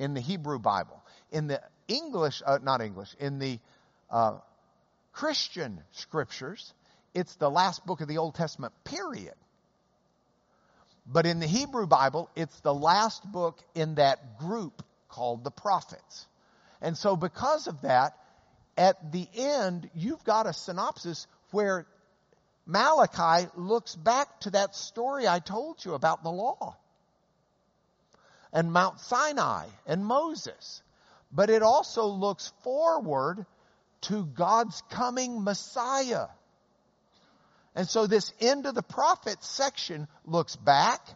[0.00, 1.00] in the Hebrew Bible.
[1.30, 3.60] In the English, uh, not English, in the
[4.10, 4.38] uh,
[5.12, 6.72] Christian scriptures,
[7.14, 9.34] it's the last book of the Old Testament, period.
[11.06, 16.26] But in the Hebrew Bible, it's the last book in that group called the prophets.
[16.80, 18.16] And so because of that,
[18.78, 21.86] at the end, you've got a synopsis where
[22.64, 26.76] Malachi looks back to that story I told you about the law
[28.52, 30.82] and Mount Sinai and Moses.
[31.32, 33.46] But it also looks forward
[34.02, 36.26] to God's coming Messiah.
[37.74, 41.06] And so this end of the prophet section looks back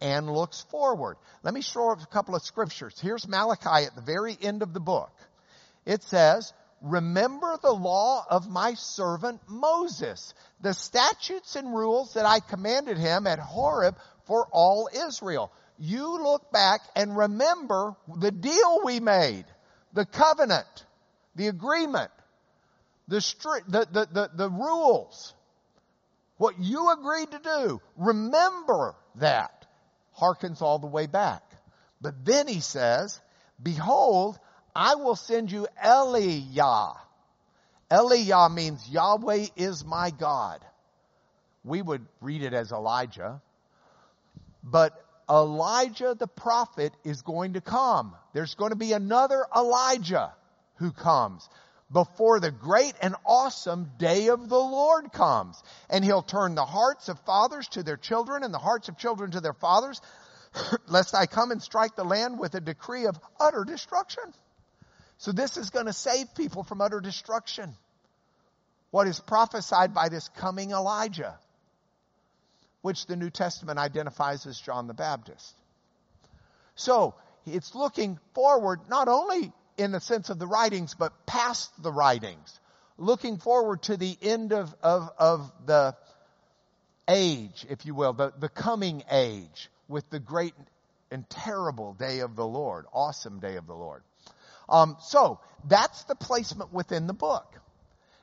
[0.00, 1.16] and looks forward.
[1.42, 2.98] Let me show a couple of scriptures.
[3.00, 5.10] Here's Malachi at the very end of the book.
[5.84, 12.40] It says, remember the law of my servant Moses, the statutes and rules that I
[12.40, 13.96] commanded him at Horeb
[14.26, 19.44] for all Israel you look back and remember the deal we made,
[19.92, 20.66] the covenant,
[21.34, 22.10] the agreement,
[23.08, 25.34] the, stri- the, the, the, the rules.
[26.38, 29.66] What you agreed to do, remember that.
[30.18, 31.42] Harkens all the way back.
[32.00, 33.20] But then he says,
[33.62, 34.38] behold,
[34.74, 36.96] I will send you Eliah.
[37.90, 40.60] Eliah means Yahweh is my God.
[41.64, 43.40] We would read it as Elijah.
[44.62, 44.92] But
[45.28, 48.14] Elijah the prophet is going to come.
[48.32, 50.32] There's going to be another Elijah
[50.76, 51.48] who comes
[51.90, 55.62] before the great and awesome day of the Lord comes.
[55.88, 59.32] And he'll turn the hearts of fathers to their children and the hearts of children
[59.32, 60.00] to their fathers,
[60.88, 64.24] lest I come and strike the land with a decree of utter destruction.
[65.18, 67.74] So this is going to save people from utter destruction.
[68.90, 71.38] What is prophesied by this coming Elijah,
[72.86, 75.56] which the New Testament identifies as John the Baptist.
[76.76, 81.90] So it's looking forward not only in the sense of the writings, but past the
[81.90, 82.60] writings,
[82.96, 85.96] looking forward to the end of, of, of the
[87.08, 90.54] age, if you will, the, the coming age with the great
[91.10, 94.04] and terrible day of the Lord, awesome day of the Lord.
[94.68, 97.52] Um, so that's the placement within the book.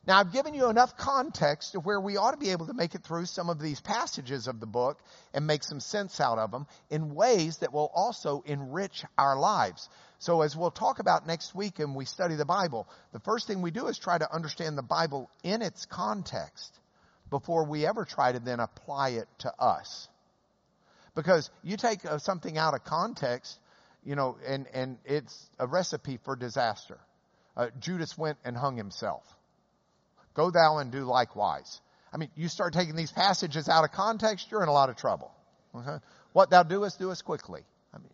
[0.06, 2.94] Now I've given you enough context to where we ought to be able to make
[2.94, 5.00] it through some of these passages of the book
[5.34, 9.88] and make some sense out of them in ways that will also enrich our lives.
[10.20, 13.62] So as we'll talk about next week and we study the Bible, the first thing
[13.62, 16.78] we do is try to understand the Bible in its context
[17.30, 20.10] before we ever try to then apply it to us.
[21.16, 23.58] Because you take uh, something out of context,
[24.04, 27.00] you know, and, and it's a recipe for disaster.
[27.56, 29.24] Uh, Judas went and hung himself.
[30.34, 31.82] Go thou and do likewise.
[32.14, 34.96] I mean, you start taking these passages out of context, you're in a lot of
[34.96, 35.32] trouble.
[35.76, 35.98] Okay?
[36.34, 37.62] What thou doest, doest quickly.
[37.94, 38.10] I mean,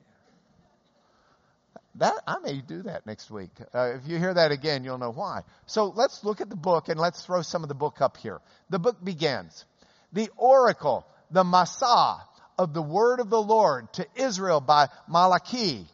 [1.96, 3.52] that I may do that next week.
[3.74, 5.42] Uh, if you hear that again, you'll know why.
[5.66, 8.40] So let's look at the book and let's throw some of the book up here.
[8.70, 9.66] The book begins.
[10.14, 12.18] The oracle, the Massah
[12.58, 15.86] of the word of the Lord to Israel by Malachi.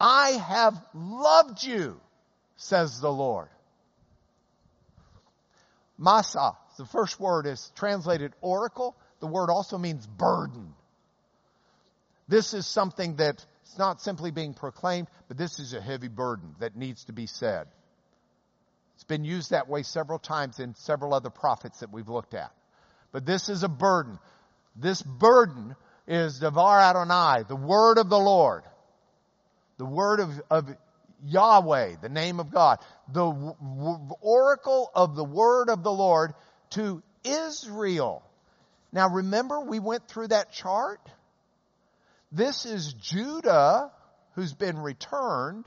[0.00, 2.00] I have loved you,
[2.56, 3.48] says the Lord.
[6.00, 8.96] Masa, the first word is translated oracle.
[9.20, 10.74] The word also means burden.
[12.26, 16.54] This is something that it's not simply being proclaimed, but this is a heavy burden
[16.60, 17.66] that needs to be said.
[18.94, 22.52] It's been used that way several times in several other prophets that we've looked at.
[23.12, 24.18] But this is a burden.
[24.76, 25.74] This burden
[26.06, 28.62] is Devar Adonai, the word of the Lord.
[29.78, 30.68] The word of, of
[31.24, 32.78] Yahweh, the name of God,
[33.08, 36.32] the w- oracle of the word of the Lord
[36.70, 38.22] to Israel.
[38.92, 41.00] Now remember we went through that chart?
[42.32, 43.90] This is Judah
[44.34, 45.64] who's been returned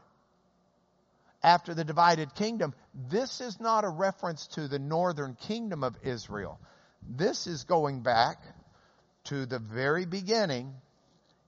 [1.43, 2.73] after the divided kingdom.
[3.09, 6.59] This is not a reference to the northern kingdom of Israel.
[7.07, 8.37] This is going back
[9.25, 10.73] to the very beginning,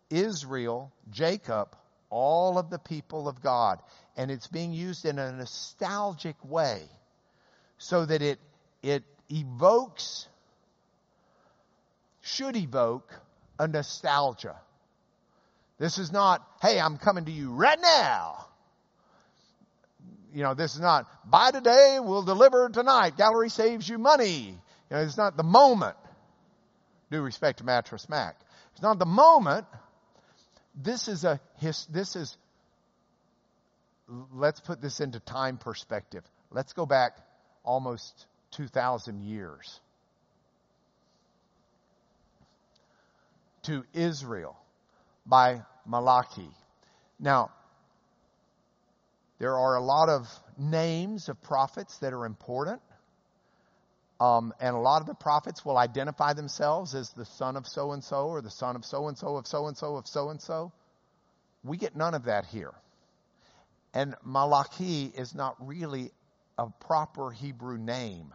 [0.10, 1.76] Israel, Jacob,
[2.10, 3.80] all of the people of God.
[4.18, 6.82] And it's being used in a nostalgic way
[7.78, 8.40] so that it,
[8.82, 10.28] it evokes,
[12.22, 13.14] should evoke
[13.60, 14.56] a nostalgia.
[15.78, 18.46] This is not, hey, I'm coming to you right now.
[20.34, 23.18] You know, this is not, buy today, we'll deliver tonight.
[23.18, 24.58] Gallery saves you money.
[24.90, 25.96] You know, it's not the moment.
[27.12, 28.36] Due respect to Mattress Mac.
[28.74, 29.66] It's not the moment
[30.76, 32.38] this is a his, this is
[34.34, 36.24] let's put this into time perspective.
[36.52, 37.18] Let's go back
[37.64, 39.80] almost 2000 years
[43.64, 44.56] to Israel
[45.26, 46.50] by Malachi.
[47.20, 47.52] Now,
[49.40, 52.82] there are a lot of names of prophets that are important.
[54.20, 57.92] Um, and a lot of the prophets will identify themselves as the son of so
[57.92, 60.30] and so or the son of so and so of so and so of so
[60.30, 60.72] and so.
[61.64, 62.74] We get none of that here.
[63.94, 66.12] And Malachi is not really
[66.58, 68.34] a proper Hebrew name.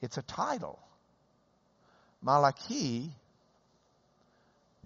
[0.00, 0.78] It's a title.
[2.22, 3.10] Malachi,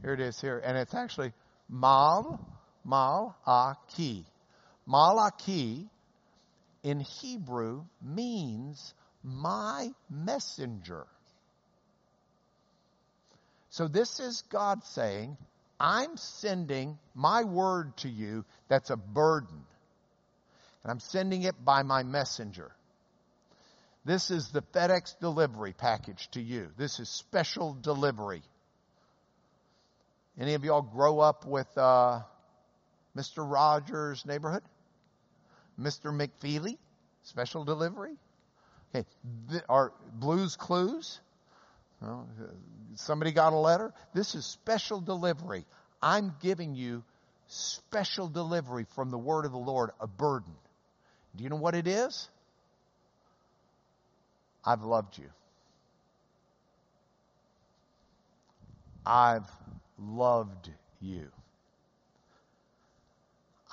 [0.02, 1.32] here it is here, and it's actually
[1.68, 2.40] Mal,
[2.84, 4.24] Mal, Aki.
[4.86, 5.88] Malachi
[6.82, 11.06] in Hebrew means my messenger.
[13.70, 15.36] So this is God saying,
[15.80, 19.64] I'm sending my word to you that's a burden.
[20.82, 22.72] And I'm sending it by my messenger.
[24.04, 26.68] This is the FedEx delivery package to you.
[26.78, 28.42] This is special delivery.
[30.40, 32.20] Any of y'all grow up with uh,
[33.16, 33.38] Mr.
[33.38, 34.62] Rogers' neighborhood?
[35.80, 36.12] Mr.
[36.12, 36.76] McFeely,
[37.22, 38.16] special delivery.
[38.94, 39.06] Okay,
[39.68, 41.20] are Blue's Clues?
[42.00, 42.28] Well,
[42.94, 43.92] somebody got a letter?
[44.14, 45.64] This is special delivery.
[46.02, 47.04] I'm giving you
[47.48, 50.54] special delivery from the word of the Lord, a burden.
[51.36, 52.28] Do you know what it is?
[54.64, 55.30] I've loved you.
[59.04, 59.50] I've
[59.98, 60.70] loved
[61.00, 61.28] you.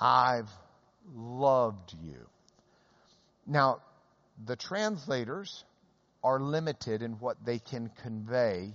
[0.00, 0.50] I've
[1.14, 2.26] loved you.
[3.46, 3.80] Now,
[4.44, 5.64] the translators
[6.22, 8.74] are limited in what they can convey,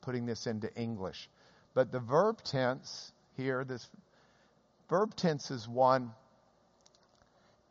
[0.00, 1.28] putting this into English.
[1.74, 3.88] But the verb tense here, this
[4.90, 6.12] verb tense is one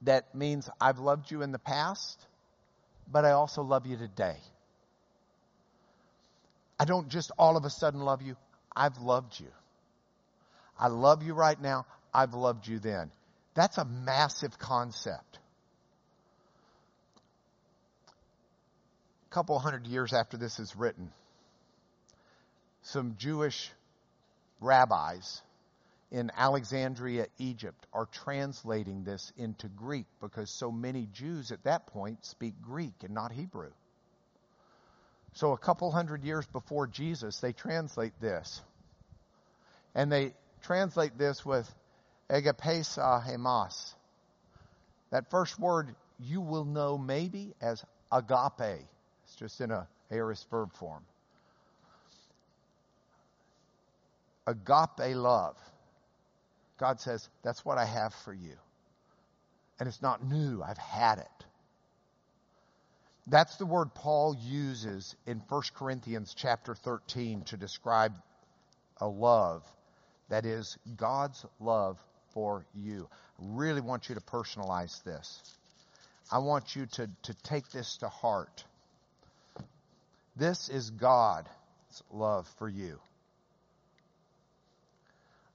[0.04, 2.26] that means I've loved you in the past,
[3.12, 4.38] but I also love you today.
[6.80, 8.38] I don't just all of a sudden love you.
[8.76, 9.52] I've loved you.
[10.80, 11.86] I love you right now.
[12.14, 13.12] I've loved you then.
[13.58, 15.40] That's a massive concept.
[19.32, 21.12] A couple hundred years after this is written,
[22.84, 23.72] some Jewish
[24.62, 25.42] rabbis
[26.12, 32.24] in Alexandria, Egypt, are translating this into Greek because so many Jews at that point
[32.28, 33.72] speak Greek and not Hebrew.
[35.34, 38.62] So a couple hundred years before Jesus, they translate this.
[39.96, 41.68] And they translate this with
[42.30, 43.94] egapesa hemas.
[45.12, 48.86] That first word you will know maybe as agape.
[49.24, 51.04] It's just in a aorist verb form.
[54.46, 55.58] Agape love.
[56.78, 58.56] God says, that's what I have for you.
[59.80, 60.64] And it's not new.
[60.64, 61.46] I've had it.
[63.28, 68.14] That's the word Paul uses in 1 Corinthians chapter 13 to describe
[69.02, 69.64] a love
[70.30, 71.98] that is God's love
[72.38, 73.10] for you.
[73.42, 75.42] I really want you to personalize this.
[76.32, 78.64] I want you to, to take this to heart.
[80.36, 81.50] This is God's
[82.12, 83.00] love for you.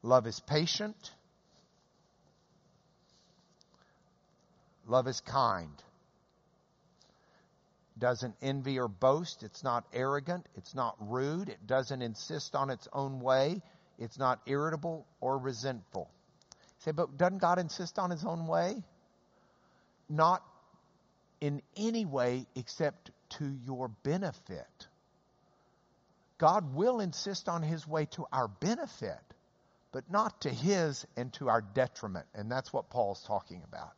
[0.03, 0.97] Love is patient.
[4.89, 5.81] Love is kind.
[7.97, 9.45] Doesn't envy or boast.
[9.45, 10.47] It's not arrogant.
[10.57, 11.49] It's not rude.
[11.49, 13.63] It doesn't insist on its own way.
[14.01, 16.11] It's not irritable or resentful.
[16.85, 18.83] Say, but doesn't God insist on his own way?
[20.09, 20.43] Not
[21.41, 24.87] in any way except to your benefit.
[26.39, 29.21] God will insist on his way to our benefit
[29.93, 32.27] but not to his and to our detriment.
[32.35, 33.93] And that's what Paul's talking about.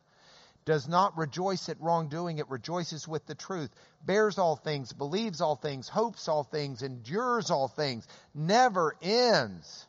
[0.64, 3.70] Does not rejoice at wrongdoing, it rejoices with the truth,
[4.04, 9.86] bears all things, believes all things, hopes all things, endures all things, never ends.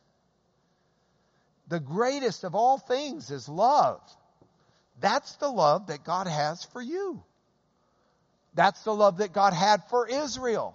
[1.68, 4.00] The greatest of all things is love.
[5.00, 7.22] That's the love that God has for you.
[8.54, 10.74] That's the love that God had for Israel.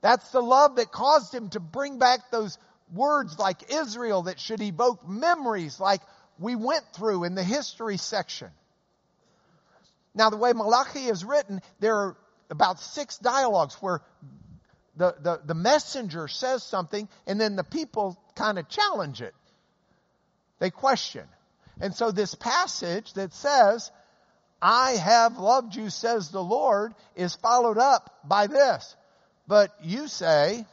[0.00, 2.58] That's the love that caused him to bring back those
[2.92, 6.00] words like Israel that should evoke memories like
[6.38, 8.48] we went through in the history section.
[10.14, 12.16] Now, the way Malachi is written, there are
[12.50, 14.00] about six dialogues where
[14.96, 19.34] the, the, the messenger says something and then the people kind of challenge it.
[20.60, 21.24] They question.
[21.80, 23.90] And so this passage that says,
[24.62, 28.94] I have loved you, says the Lord, is followed up by this.
[29.48, 30.64] But you say,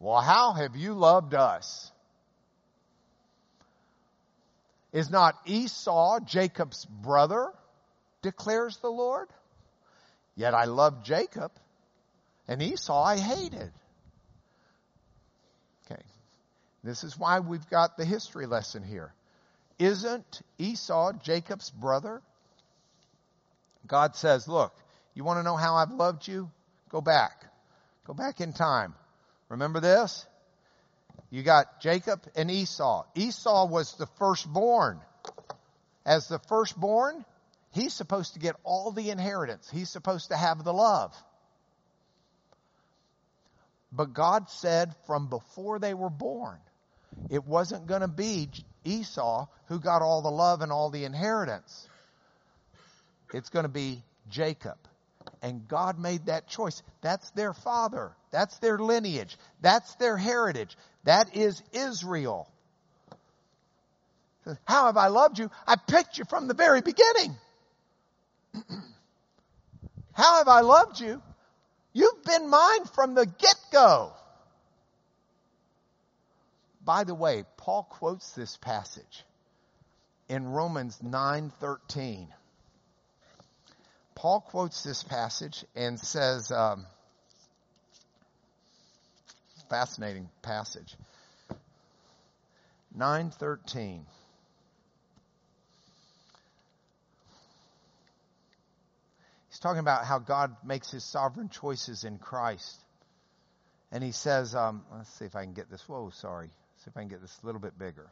[0.00, 1.90] well, how have you loved us?
[4.92, 7.50] Is not Esau Jacob's brother,
[8.20, 9.28] declares the Lord?
[10.34, 11.52] Yet I loved Jacob,
[12.48, 13.70] and Esau I hated.
[15.86, 16.02] Okay.
[16.84, 19.12] This is why we've got the history lesson here.
[19.78, 22.22] Isn't Esau Jacob's brother?
[23.86, 24.74] God says, look,
[25.14, 26.50] you want to know how I've loved you?
[26.88, 27.44] Go back.
[28.06, 28.94] Go back in time.
[29.48, 30.26] Remember this?
[31.30, 33.04] You got Jacob and Esau.
[33.14, 35.00] Esau was the firstborn.
[36.04, 37.24] As the firstborn,
[37.70, 39.68] he's supposed to get all the inheritance.
[39.70, 41.14] He's supposed to have the love.
[43.92, 46.58] But God said from before they were born,
[47.30, 48.48] it wasn't going to be
[48.84, 51.88] Esau who got all the love and all the inheritance.
[53.32, 54.76] It's going to be Jacob.
[55.40, 56.82] And God made that choice.
[57.00, 58.12] That's their father.
[58.30, 59.36] That's their lineage.
[59.60, 60.76] That's their heritage.
[61.04, 62.48] That is Israel.
[64.64, 65.50] How have I loved you?
[65.66, 67.36] I picked you from the very beginning.
[70.12, 71.22] How have I loved you?
[71.92, 74.12] You've been mine from the get go.
[76.84, 79.24] By the way, Paul quotes this passage
[80.28, 82.28] in Romans 9:13.
[84.14, 86.86] Paul quotes this passage and says, um,
[89.68, 90.94] fascinating passage.
[92.94, 94.06] 913.
[99.48, 102.84] He's talking about how God makes his sovereign choices in Christ.
[103.90, 105.86] And he says, um, let's see if I can get this.
[105.88, 106.50] Whoa, sorry.
[106.82, 108.10] See if I can get this a little bit bigger.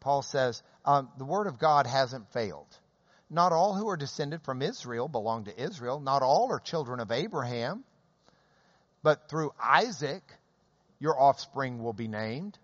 [0.00, 2.66] Paul says, um, the word of God hasn't failed.
[3.30, 6.00] Not all who are descended from Israel belong to Israel.
[6.00, 7.84] Not all are children of Abraham.
[9.04, 10.22] But through Isaac,
[10.98, 12.58] your offspring will be named.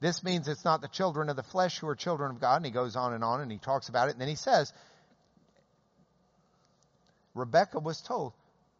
[0.00, 2.56] This means it's not the children of the flesh who are children of God.
[2.56, 4.12] And he goes on and on and he talks about it.
[4.12, 4.72] And then he says,
[7.34, 8.32] Rebecca was told,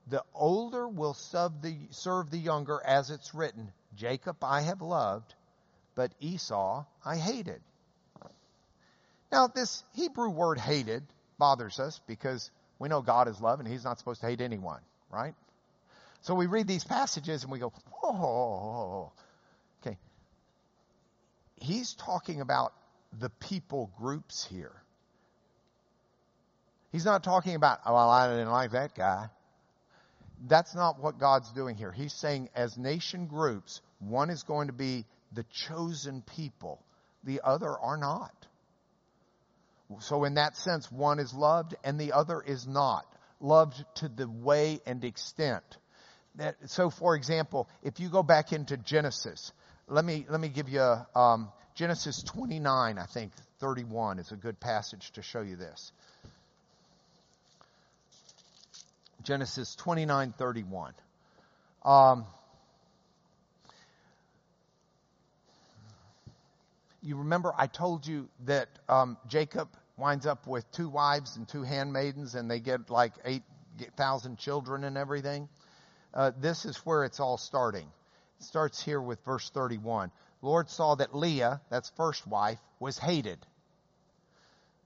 [0.09, 5.35] the older will serve the, serve the younger as it's written, Jacob I have loved,
[5.95, 7.61] but Esau I hated.
[9.31, 11.03] Now, this Hebrew word hated
[11.39, 14.81] bothers us because we know God is love and he's not supposed to hate anyone,
[15.11, 15.35] right?
[16.23, 19.13] So we read these passages and we go, whoa.
[19.83, 19.99] Okay.
[21.57, 22.73] He's talking about
[23.19, 24.73] the people groups here.
[26.91, 29.29] He's not talking about, oh, well, I didn't like that guy.
[30.47, 31.91] That's not what God's doing here.
[31.91, 36.81] He's saying as nation groups, one is going to be the chosen people.
[37.25, 38.35] The other are not.
[40.01, 43.07] So in that sense, one is loved and the other is not.
[43.41, 45.65] Loved to the way and extent.
[46.67, 49.53] So for example, if you go back into Genesis,
[49.89, 54.61] let me, let me give you, um, Genesis 29, I think, 31 is a good
[54.61, 55.93] passage to show you this.
[59.29, 60.95] Genesis 29, 31.
[61.85, 62.25] Um,
[67.03, 69.69] you remember I told you that um, Jacob
[69.99, 74.97] winds up with two wives and two handmaidens, and they get like 8,000 children and
[74.97, 75.51] everything?
[76.15, 77.87] Uh, this is where it's all starting.
[78.41, 80.11] It starts here with verse 31.
[80.41, 83.45] Lord saw that Leah, that's first wife, was hated.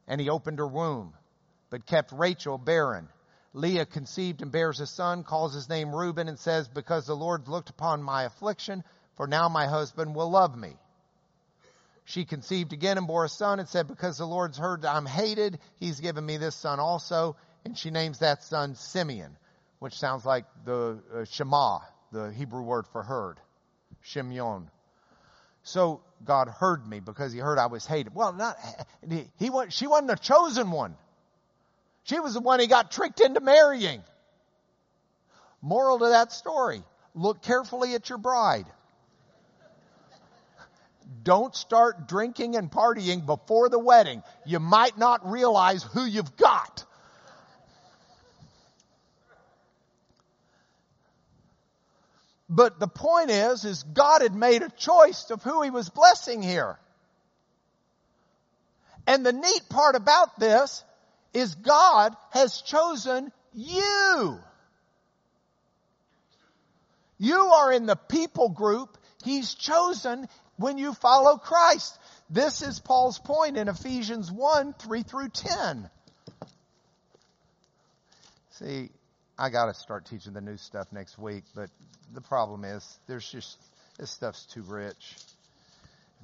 [0.09, 1.13] And he opened her womb,
[1.71, 3.09] but kept Rachel barren.
[3.55, 7.49] Leah conceived and bears a son, calls his name Reuben, and says, Because the Lord
[7.49, 8.83] looked upon my affliction,
[9.17, 10.77] for now my husband will love me.
[12.05, 15.07] She conceived again and bore a son and said, Because the Lord's heard that I'm
[15.07, 17.37] hated, he's given me this son also.
[17.65, 19.37] And she names that son Simeon,
[19.79, 21.79] which sounds like the uh, Shema,
[22.11, 23.39] the Hebrew word for heard.
[24.05, 24.67] Shimeon.
[25.63, 28.15] So God heard me because he heard I was hated.
[28.15, 28.57] Well, not,
[29.09, 30.97] he, he, she wasn't a chosen one.
[32.05, 34.03] She was the one he got tricked into marrying.
[35.61, 36.83] Moral to that story
[37.15, 38.67] look carefully at your bride.
[41.23, 44.23] Don't start drinking and partying before the wedding.
[44.45, 46.85] You might not realize who you've got.
[52.49, 56.43] But the point is, is God had made a choice of who he was blessing
[56.43, 56.79] here.
[59.07, 60.85] And the neat part about this
[61.33, 64.39] is God has chosen you.
[67.19, 71.99] You are in the people group He's chosen when you follow Christ.
[72.29, 75.91] This is Paul's point in Ephesians 1, 3 through 10.
[78.51, 78.91] See,
[79.39, 81.71] I gotta start teaching the new stuff next week, but
[82.13, 83.59] the problem is there's just,
[83.99, 85.17] this stuff's too rich.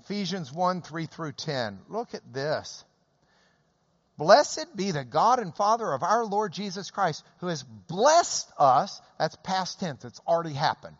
[0.00, 1.78] Ephesians 1, 3 through 10.
[1.88, 2.84] Look at this.
[4.18, 9.00] Blessed be the God and Father of our Lord Jesus Christ, who has blessed us,
[9.16, 10.96] that's past tense, it's already happened,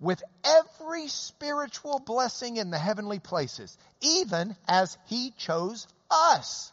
[0.00, 6.72] with every spiritual blessing in the heavenly places, even as He chose us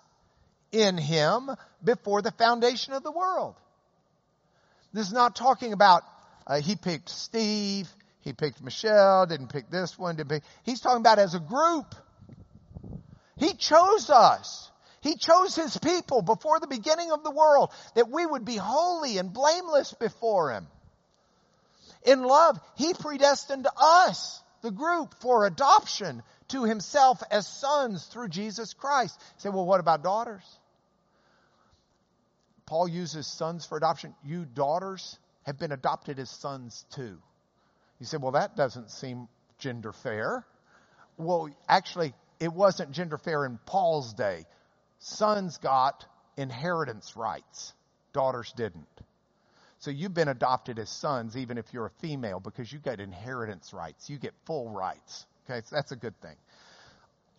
[0.72, 1.50] in Him
[1.84, 3.56] before the foundation of the world.
[4.94, 6.04] This is not talking about
[6.48, 7.90] uh, He picked Steve,
[8.22, 10.44] He picked Michelle, didn't pick this one, didn't pick.
[10.64, 11.94] He's talking about as a group.
[13.36, 14.69] He chose us.
[15.02, 19.18] He chose His people before the beginning of the world that we would be holy
[19.18, 20.68] and blameless before Him.
[22.06, 28.74] In love, He predestined us, the group, for adoption to Himself as sons through Jesus
[28.74, 29.18] Christ.
[29.20, 30.44] You say, well, what about daughters?
[32.66, 34.14] Paul uses sons for adoption.
[34.24, 37.18] You daughters have been adopted as sons too.
[38.00, 39.28] You say, well, that doesn't seem
[39.58, 40.46] gender fair.
[41.18, 44.46] Well, actually, it wasn't gender fair in Paul's day
[45.00, 46.06] sons got
[46.38, 47.74] inheritance rights,
[48.14, 48.88] daughters didn't.
[49.80, 53.74] So you've been adopted as sons even if you're a female because you get inheritance
[53.74, 54.10] rights.
[54.10, 55.26] You get full rights.
[55.50, 56.36] Okay, so that's a good thing.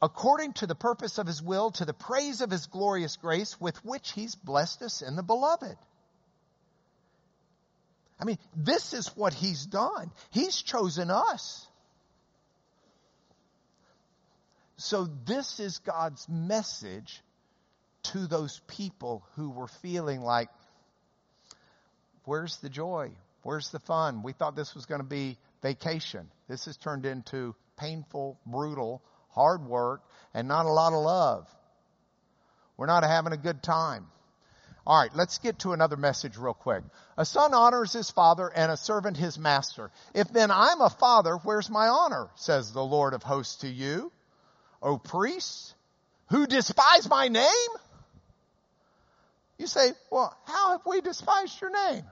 [0.02, 3.76] according to the purpose of his will, to the praise of his glorious grace with
[3.84, 5.76] which he's blessed us in the beloved.
[8.18, 10.10] I mean, this is what he's done.
[10.30, 11.66] He's chosen us.
[14.76, 17.22] So this is God's message
[18.04, 20.48] to those people who were feeling like,
[22.24, 23.10] where's the joy?
[23.42, 24.22] Where's the fun?
[24.22, 26.28] We thought this was going to be vacation.
[26.48, 30.02] This has turned into painful, brutal, hard work,
[30.34, 31.48] and not a lot of love.
[32.76, 34.06] We're not having a good time.
[34.86, 36.82] All right, let's get to another message real quick.
[37.16, 39.90] A son honors his father and a servant his master.
[40.14, 42.28] If then I'm a father, where's my honor?
[42.36, 44.10] Says the Lord of hosts to you.
[44.82, 45.74] O priests
[46.30, 47.70] who despise my name?
[49.60, 52.04] You say, well, how have we despised your name?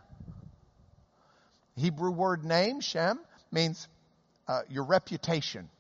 [1.77, 3.19] Hebrew word name, Shem,
[3.51, 3.89] means
[4.47, 5.71] uh, your reputation,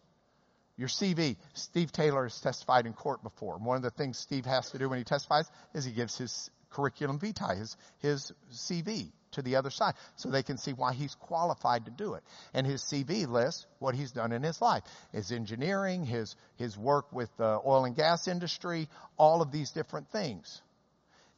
[0.78, 1.36] your CV.
[1.52, 3.58] Steve Taylor has testified in court before.
[3.58, 6.48] One of the things Steve has to do when he testifies is he gives his
[6.70, 11.16] curriculum vitae, his, his CV to the other side so they can see why he's
[11.16, 12.22] qualified to do it.
[12.54, 14.84] And his CV lists what he's done in his life.
[15.12, 18.88] His engineering, his, his work with the oil and gas industry,
[19.18, 20.62] all of these different things.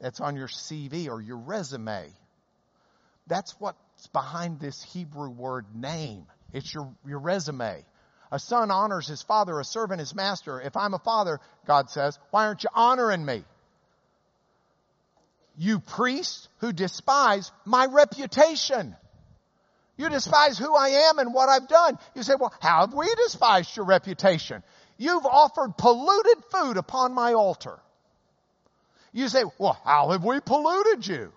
[0.01, 2.09] That's on your CV or your resume.
[3.26, 6.26] That's what's behind this Hebrew word name.
[6.53, 7.84] It's your, your resume.
[8.32, 10.61] A son honors his father, a servant his master.
[10.61, 13.44] If I'm a father, God says, why aren't you honoring me?
[15.61, 18.96] you priests who despise my reputation.
[19.98, 21.98] You despise who I am and what I've done.
[22.14, 24.62] You say, well, how have we despised your reputation?
[24.96, 27.78] You've offered polluted food upon my altar.
[29.12, 31.32] You say, well, how have we polluted you?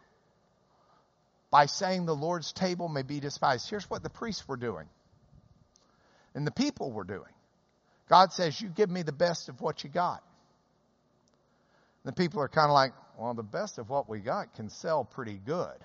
[1.49, 3.69] By saying the Lord's table may be despised.
[3.69, 4.87] Here's what the priests were doing.
[6.35, 7.31] And the people were doing.
[8.09, 10.23] God says, you give me the best of what you got.
[12.03, 14.69] And the people are kind of like, well, the best of what we got can
[14.69, 15.77] sell pretty good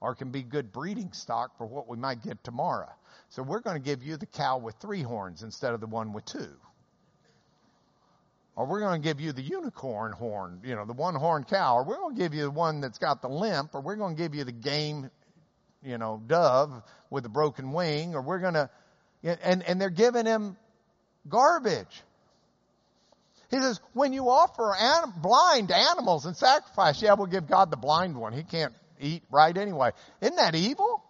[0.00, 2.90] or can be good breeding stock for what we might get tomorrow.
[3.30, 6.12] So we're going to give you the cow with three horns instead of the one
[6.12, 6.52] with two.
[8.56, 11.76] Or we're going to give you the unicorn horn, you know, the one horn cow,
[11.76, 14.16] or we're going to give you the one that's got the limp, or we're going
[14.16, 15.10] to give you the game,
[15.82, 18.70] you know, dove with a broken wing, or we're going to,
[19.22, 20.56] and, and they're giving him
[21.28, 22.02] garbage.
[23.50, 24.74] He says, when you offer
[25.18, 28.32] blind animals in sacrifice, yeah, we'll give God the blind one.
[28.32, 29.90] He can't eat right anyway.
[30.22, 31.04] Isn't that evil?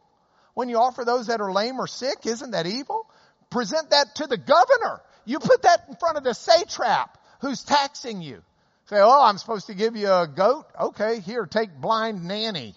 [0.54, 3.08] When you offer those that are lame or sick, isn't that evil?
[3.50, 5.00] Present that to the governor.
[5.24, 8.42] You put that in front of the satrap who's taxing you.
[8.86, 10.66] Say, oh, I'm supposed to give you a goat?
[10.80, 12.74] Okay, here, take blind nanny.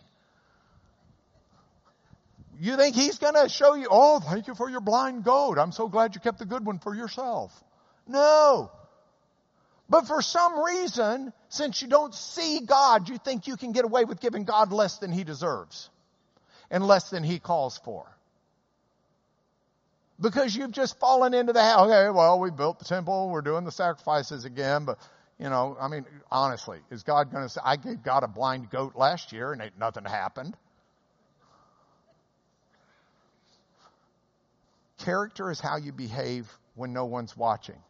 [2.60, 5.58] You think he's going to show you, oh, thank you for your blind goat.
[5.58, 7.54] I'm so glad you kept the good one for yourself.
[8.08, 8.72] No.
[9.88, 14.04] But for some reason, since you don't see God, you think you can get away
[14.04, 15.90] with giving God less than he deserves
[16.70, 18.06] and less than he calls for.
[20.22, 21.90] Because you've just fallen into the house.
[21.90, 25.00] Okay, well, we built the temple, we're doing the sacrifices again, but
[25.40, 28.70] you know, I mean, honestly, is God going to say, I gave God a blind
[28.70, 30.58] goat last year and ain't nothing happened?
[34.98, 37.82] Character is how you behave when no one's watching.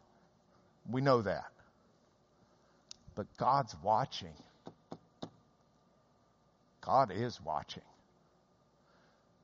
[0.88, 1.50] We know that
[3.20, 4.32] but God's watching.
[6.80, 7.82] God is watching.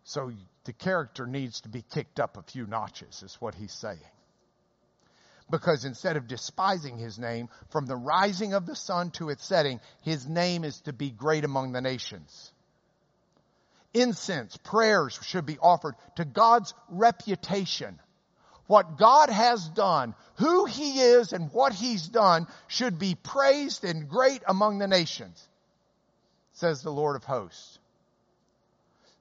[0.04, 0.32] So
[0.66, 3.98] the character needs to be kicked up a few notches, is what he's saying.
[5.48, 9.80] Because instead of despising his name, from the rising of the sun to its setting,
[10.02, 12.52] his name is to be great among the nations.
[13.94, 17.98] Incense, prayers should be offered to God's reputation
[18.66, 24.08] what God has done, who He is and what He's done should be praised and
[24.08, 25.42] great among the nations,
[26.54, 27.78] says the Lord of hosts.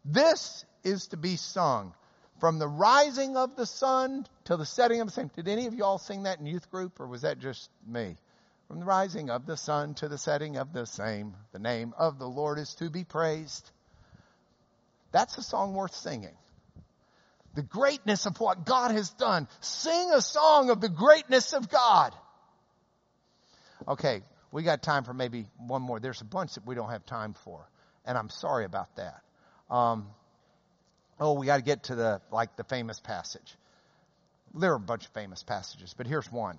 [0.03, 1.93] This is to be sung
[2.39, 5.31] from the rising of the sun till the setting of the same.
[5.35, 8.15] Did any of y'all sing that in youth group or was that just me?
[8.67, 12.19] From the rising of the sun to the setting of the same, the name of
[12.19, 13.69] the Lord is to be praised.
[15.11, 16.35] That's a song worth singing
[17.55, 19.47] the greatness of what God has done.
[19.61, 22.13] Sing a song of the greatness of God.
[23.87, 24.21] Okay,
[24.51, 25.99] we got time for maybe one more.
[25.99, 27.67] There's a bunch that we don't have time for,
[28.05, 29.21] and I'm sorry about that.
[29.69, 30.07] Um,
[31.19, 33.55] oh, we got to get to the like the famous passage.
[34.53, 36.57] There are a bunch of famous passages, but here's one.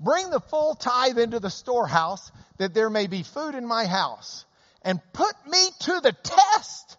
[0.00, 4.44] Bring the full tithe into the storehouse that there may be food in my house,
[4.82, 6.96] and put me to the test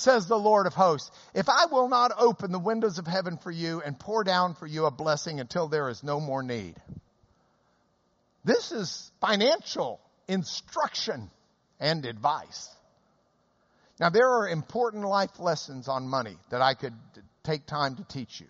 [0.00, 3.50] says the Lord of hosts, if I will not open the windows of heaven for
[3.50, 6.74] you and pour down for you a blessing until there is no more need.
[8.44, 11.30] This is financial instruction
[11.78, 12.70] and advice.
[14.00, 16.94] Now there are important life lessons on money that I could
[17.44, 18.46] take time to teach you,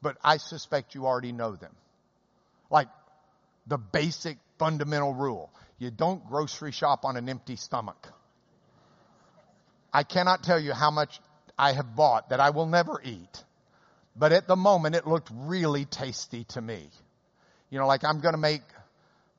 [0.00, 1.74] but I suspect you already know them.
[2.70, 2.88] Like
[3.66, 5.50] the basic fundamental rule.
[5.78, 8.08] You don't grocery shop on an empty stomach.
[9.92, 11.20] I cannot tell you how much
[11.58, 13.44] I have bought that I will never eat.
[14.16, 16.88] But at the moment, it looked really tasty to me.
[17.70, 18.62] You know, like I'm going to make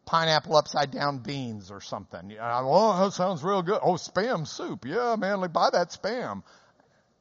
[0.06, 2.36] pineapple upside down beans or something.
[2.40, 3.80] oh, that sounds real good.
[3.82, 4.86] Oh, spam soup.
[4.86, 6.44] Yeah, man, like buy that spam.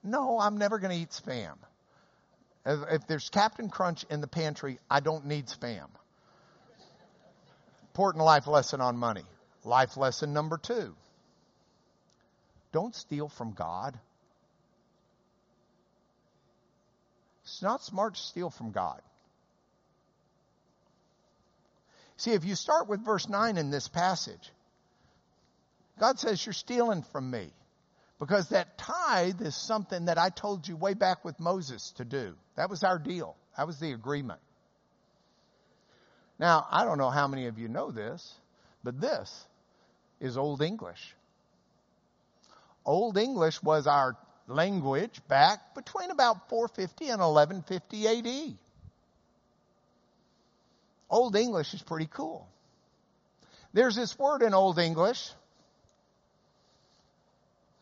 [0.02, 1.54] No, I'm never going to eat spam.
[2.66, 5.86] If there's Captain Crunch in the pantry, I don't need spam.
[7.92, 9.24] Important life lesson on money.
[9.64, 10.94] Life lesson number two.
[12.72, 13.98] Don't steal from God.
[17.44, 19.00] It's not smart to steal from God.
[22.16, 24.52] See, if you start with verse 9 in this passage,
[25.98, 27.52] God says, You're stealing from me.
[28.20, 32.34] Because that tithe is something that I told you way back with Moses to do.
[32.56, 33.36] That was our deal.
[33.56, 34.40] That was the agreement.
[36.38, 38.32] Now, I don't know how many of you know this,
[38.82, 39.46] but this
[40.20, 41.14] is Old English.
[42.84, 48.58] Old English was our language back between about 450 and 1150 AD.
[51.10, 52.48] Old English is pretty cool.
[53.72, 55.30] There's this word in Old English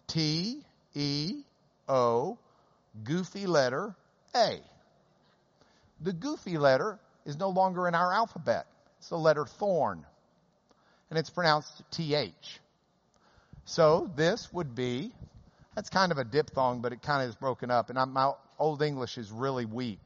[0.06, 0.62] T
[0.94, 1.42] E
[1.88, 2.38] O,
[3.04, 3.94] goofy letter
[4.34, 4.60] A.
[6.00, 8.66] The goofy letter is no longer in our alphabet.
[8.98, 10.04] It's the letter thorn.
[11.10, 12.60] And it's pronounced TH.
[13.64, 15.12] So this would be,
[15.74, 17.90] that's kind of a diphthong, but it kind of is broken up.
[17.90, 20.04] And I'm, my Old English is really weak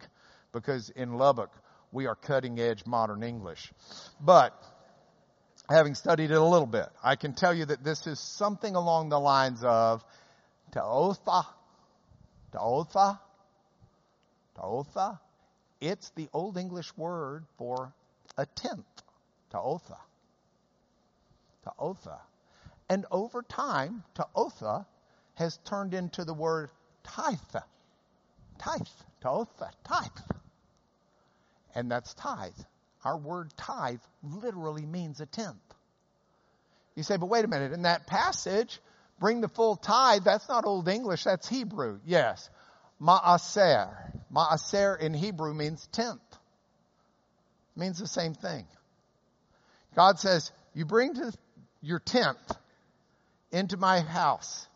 [0.52, 1.50] because in Lubbock,
[1.92, 3.72] we are cutting edge modern English.
[4.20, 4.52] But
[5.68, 9.08] having studied it a little bit, I can tell you that this is something along
[9.08, 10.04] the lines of
[10.72, 11.46] Taotha,
[12.52, 13.20] Taotha,
[14.56, 15.20] Taotha.
[15.80, 17.92] It's the Old English word for
[18.36, 19.02] a tenth,
[19.52, 19.98] Taotha.
[21.66, 22.20] Taotha.
[22.88, 24.86] And over time, Ta'otha
[25.34, 26.70] has turned into the word
[27.02, 27.38] tithe.
[28.58, 28.86] Tithe.
[29.20, 29.70] Ta'otha.
[29.84, 30.36] Tithe.
[31.76, 32.58] And that's tithe.
[33.04, 35.56] Our word tithe literally means a tenth.
[36.96, 38.80] You say, but wait a minute, in that passage,
[39.20, 42.00] bring the full tithe, that's not Old English, that's Hebrew.
[42.06, 42.48] Yes.
[43.00, 43.94] Ma'aser.
[44.32, 46.20] Ma'aser in Hebrew means tenth.
[47.76, 48.66] means the same thing.
[49.94, 51.32] God says, you bring to
[51.82, 52.56] your tenth
[53.52, 54.66] into my house.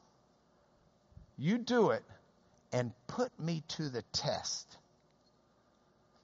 [1.38, 2.04] You do it
[2.72, 4.76] and put me to the test.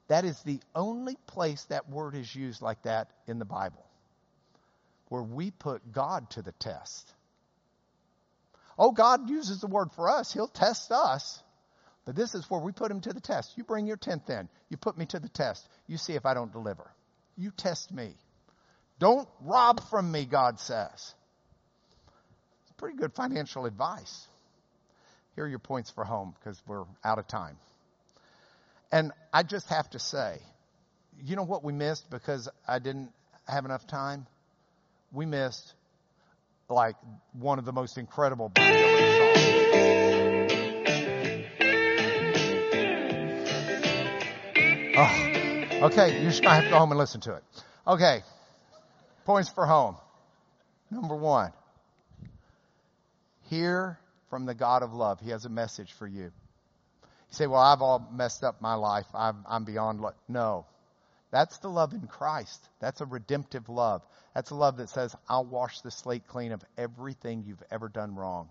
[0.09, 3.85] That is the only place that word is used like that in the Bible,
[5.09, 7.13] where we put God to the test.
[8.79, 10.33] Oh, God uses the word for us.
[10.33, 11.43] He'll test us.
[12.05, 13.57] But this is where we put him to the test.
[13.57, 14.49] You bring your tenth in.
[14.69, 15.67] You put me to the test.
[15.89, 16.89] You see if I don't deliver.
[17.37, 18.15] You test me.
[18.99, 21.15] Don't rob from me, God says
[22.63, 24.29] It's pretty good financial advice.
[25.35, 27.57] Here are your points for home because we're out of time.
[28.93, 30.39] And I just have to say,
[31.25, 33.11] you know what we missed because I didn't
[33.47, 34.27] have enough time?
[35.13, 35.75] We missed
[36.69, 36.97] like
[37.33, 39.37] one of the most incredible Bob Dylan songs.
[44.99, 47.45] Oh, okay, you're just gonna have to go home and listen to it.
[47.87, 48.23] Okay,
[49.25, 49.97] points for home.
[50.91, 51.53] Number one,
[53.49, 55.21] Hear from the God of love.
[55.21, 56.25] He has a message for you.
[56.25, 56.33] You
[57.31, 59.07] say, well, I've all messed up my life.
[59.15, 60.15] I'm, I'm beyond love.
[60.29, 60.67] No.
[61.31, 62.67] That's the love in Christ.
[62.81, 64.03] That's a redemptive love.
[64.35, 68.15] That's a love that says, I'll wash the slate clean of everything you've ever done
[68.15, 68.49] wrong.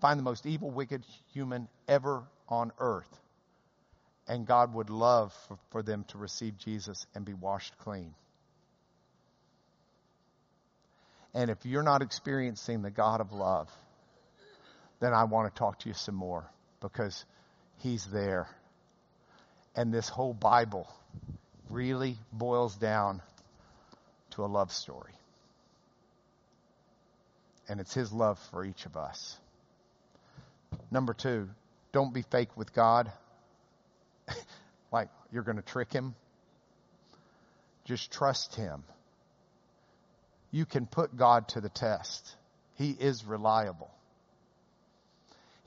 [0.00, 3.20] Find the most evil, wicked human ever on earth.
[4.28, 8.14] And God would love for, for them to receive Jesus and be washed clean.
[11.34, 13.70] And if you're not experiencing the God of love,
[15.00, 17.24] then I want to talk to you some more because
[17.78, 18.48] He's there.
[19.76, 20.88] And this whole Bible
[21.70, 23.22] really boils down
[24.30, 25.12] to a love story.
[27.68, 29.38] And it's His love for each of us.
[30.90, 31.48] Number two,
[31.92, 33.12] don't be fake with God.
[34.92, 36.14] like you're going to trick Him.
[37.84, 38.82] Just trust Him
[40.50, 42.34] you can put God to the test.
[42.76, 43.90] He is reliable.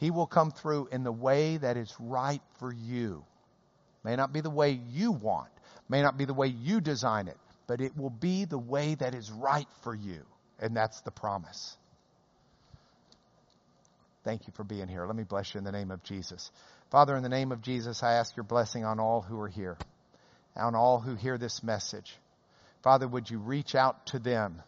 [0.02, 3.24] He will come through in the way that is right for you.
[4.04, 5.52] May not be the way you want,
[5.88, 7.38] may not be the way you design it,
[7.68, 10.26] but it will be the way that is right for you.
[10.60, 11.78] And that's the promise.
[14.24, 15.06] Thank you for being here.
[15.06, 16.50] Let me bless you in the name of Jesus.
[16.90, 19.78] Father, in the name of Jesus, I ask your blessing on all who are here,
[20.56, 22.18] on all who hear this message.
[22.82, 24.64] Father, would you reach out to them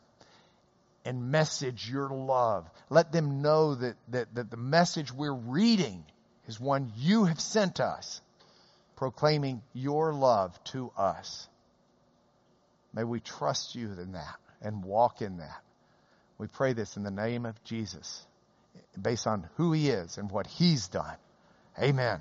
[1.06, 2.70] and message your love?
[2.90, 6.04] Let them know that, that, that the message we're reading
[6.48, 8.22] is one you have sent us,
[8.96, 11.48] proclaiming your love to us.
[12.94, 15.62] May we trust you in that and walk in that.
[16.38, 18.26] We pray this in the name of Jesus,
[19.00, 21.16] based on who he is and what he's done.
[21.82, 22.20] Amen.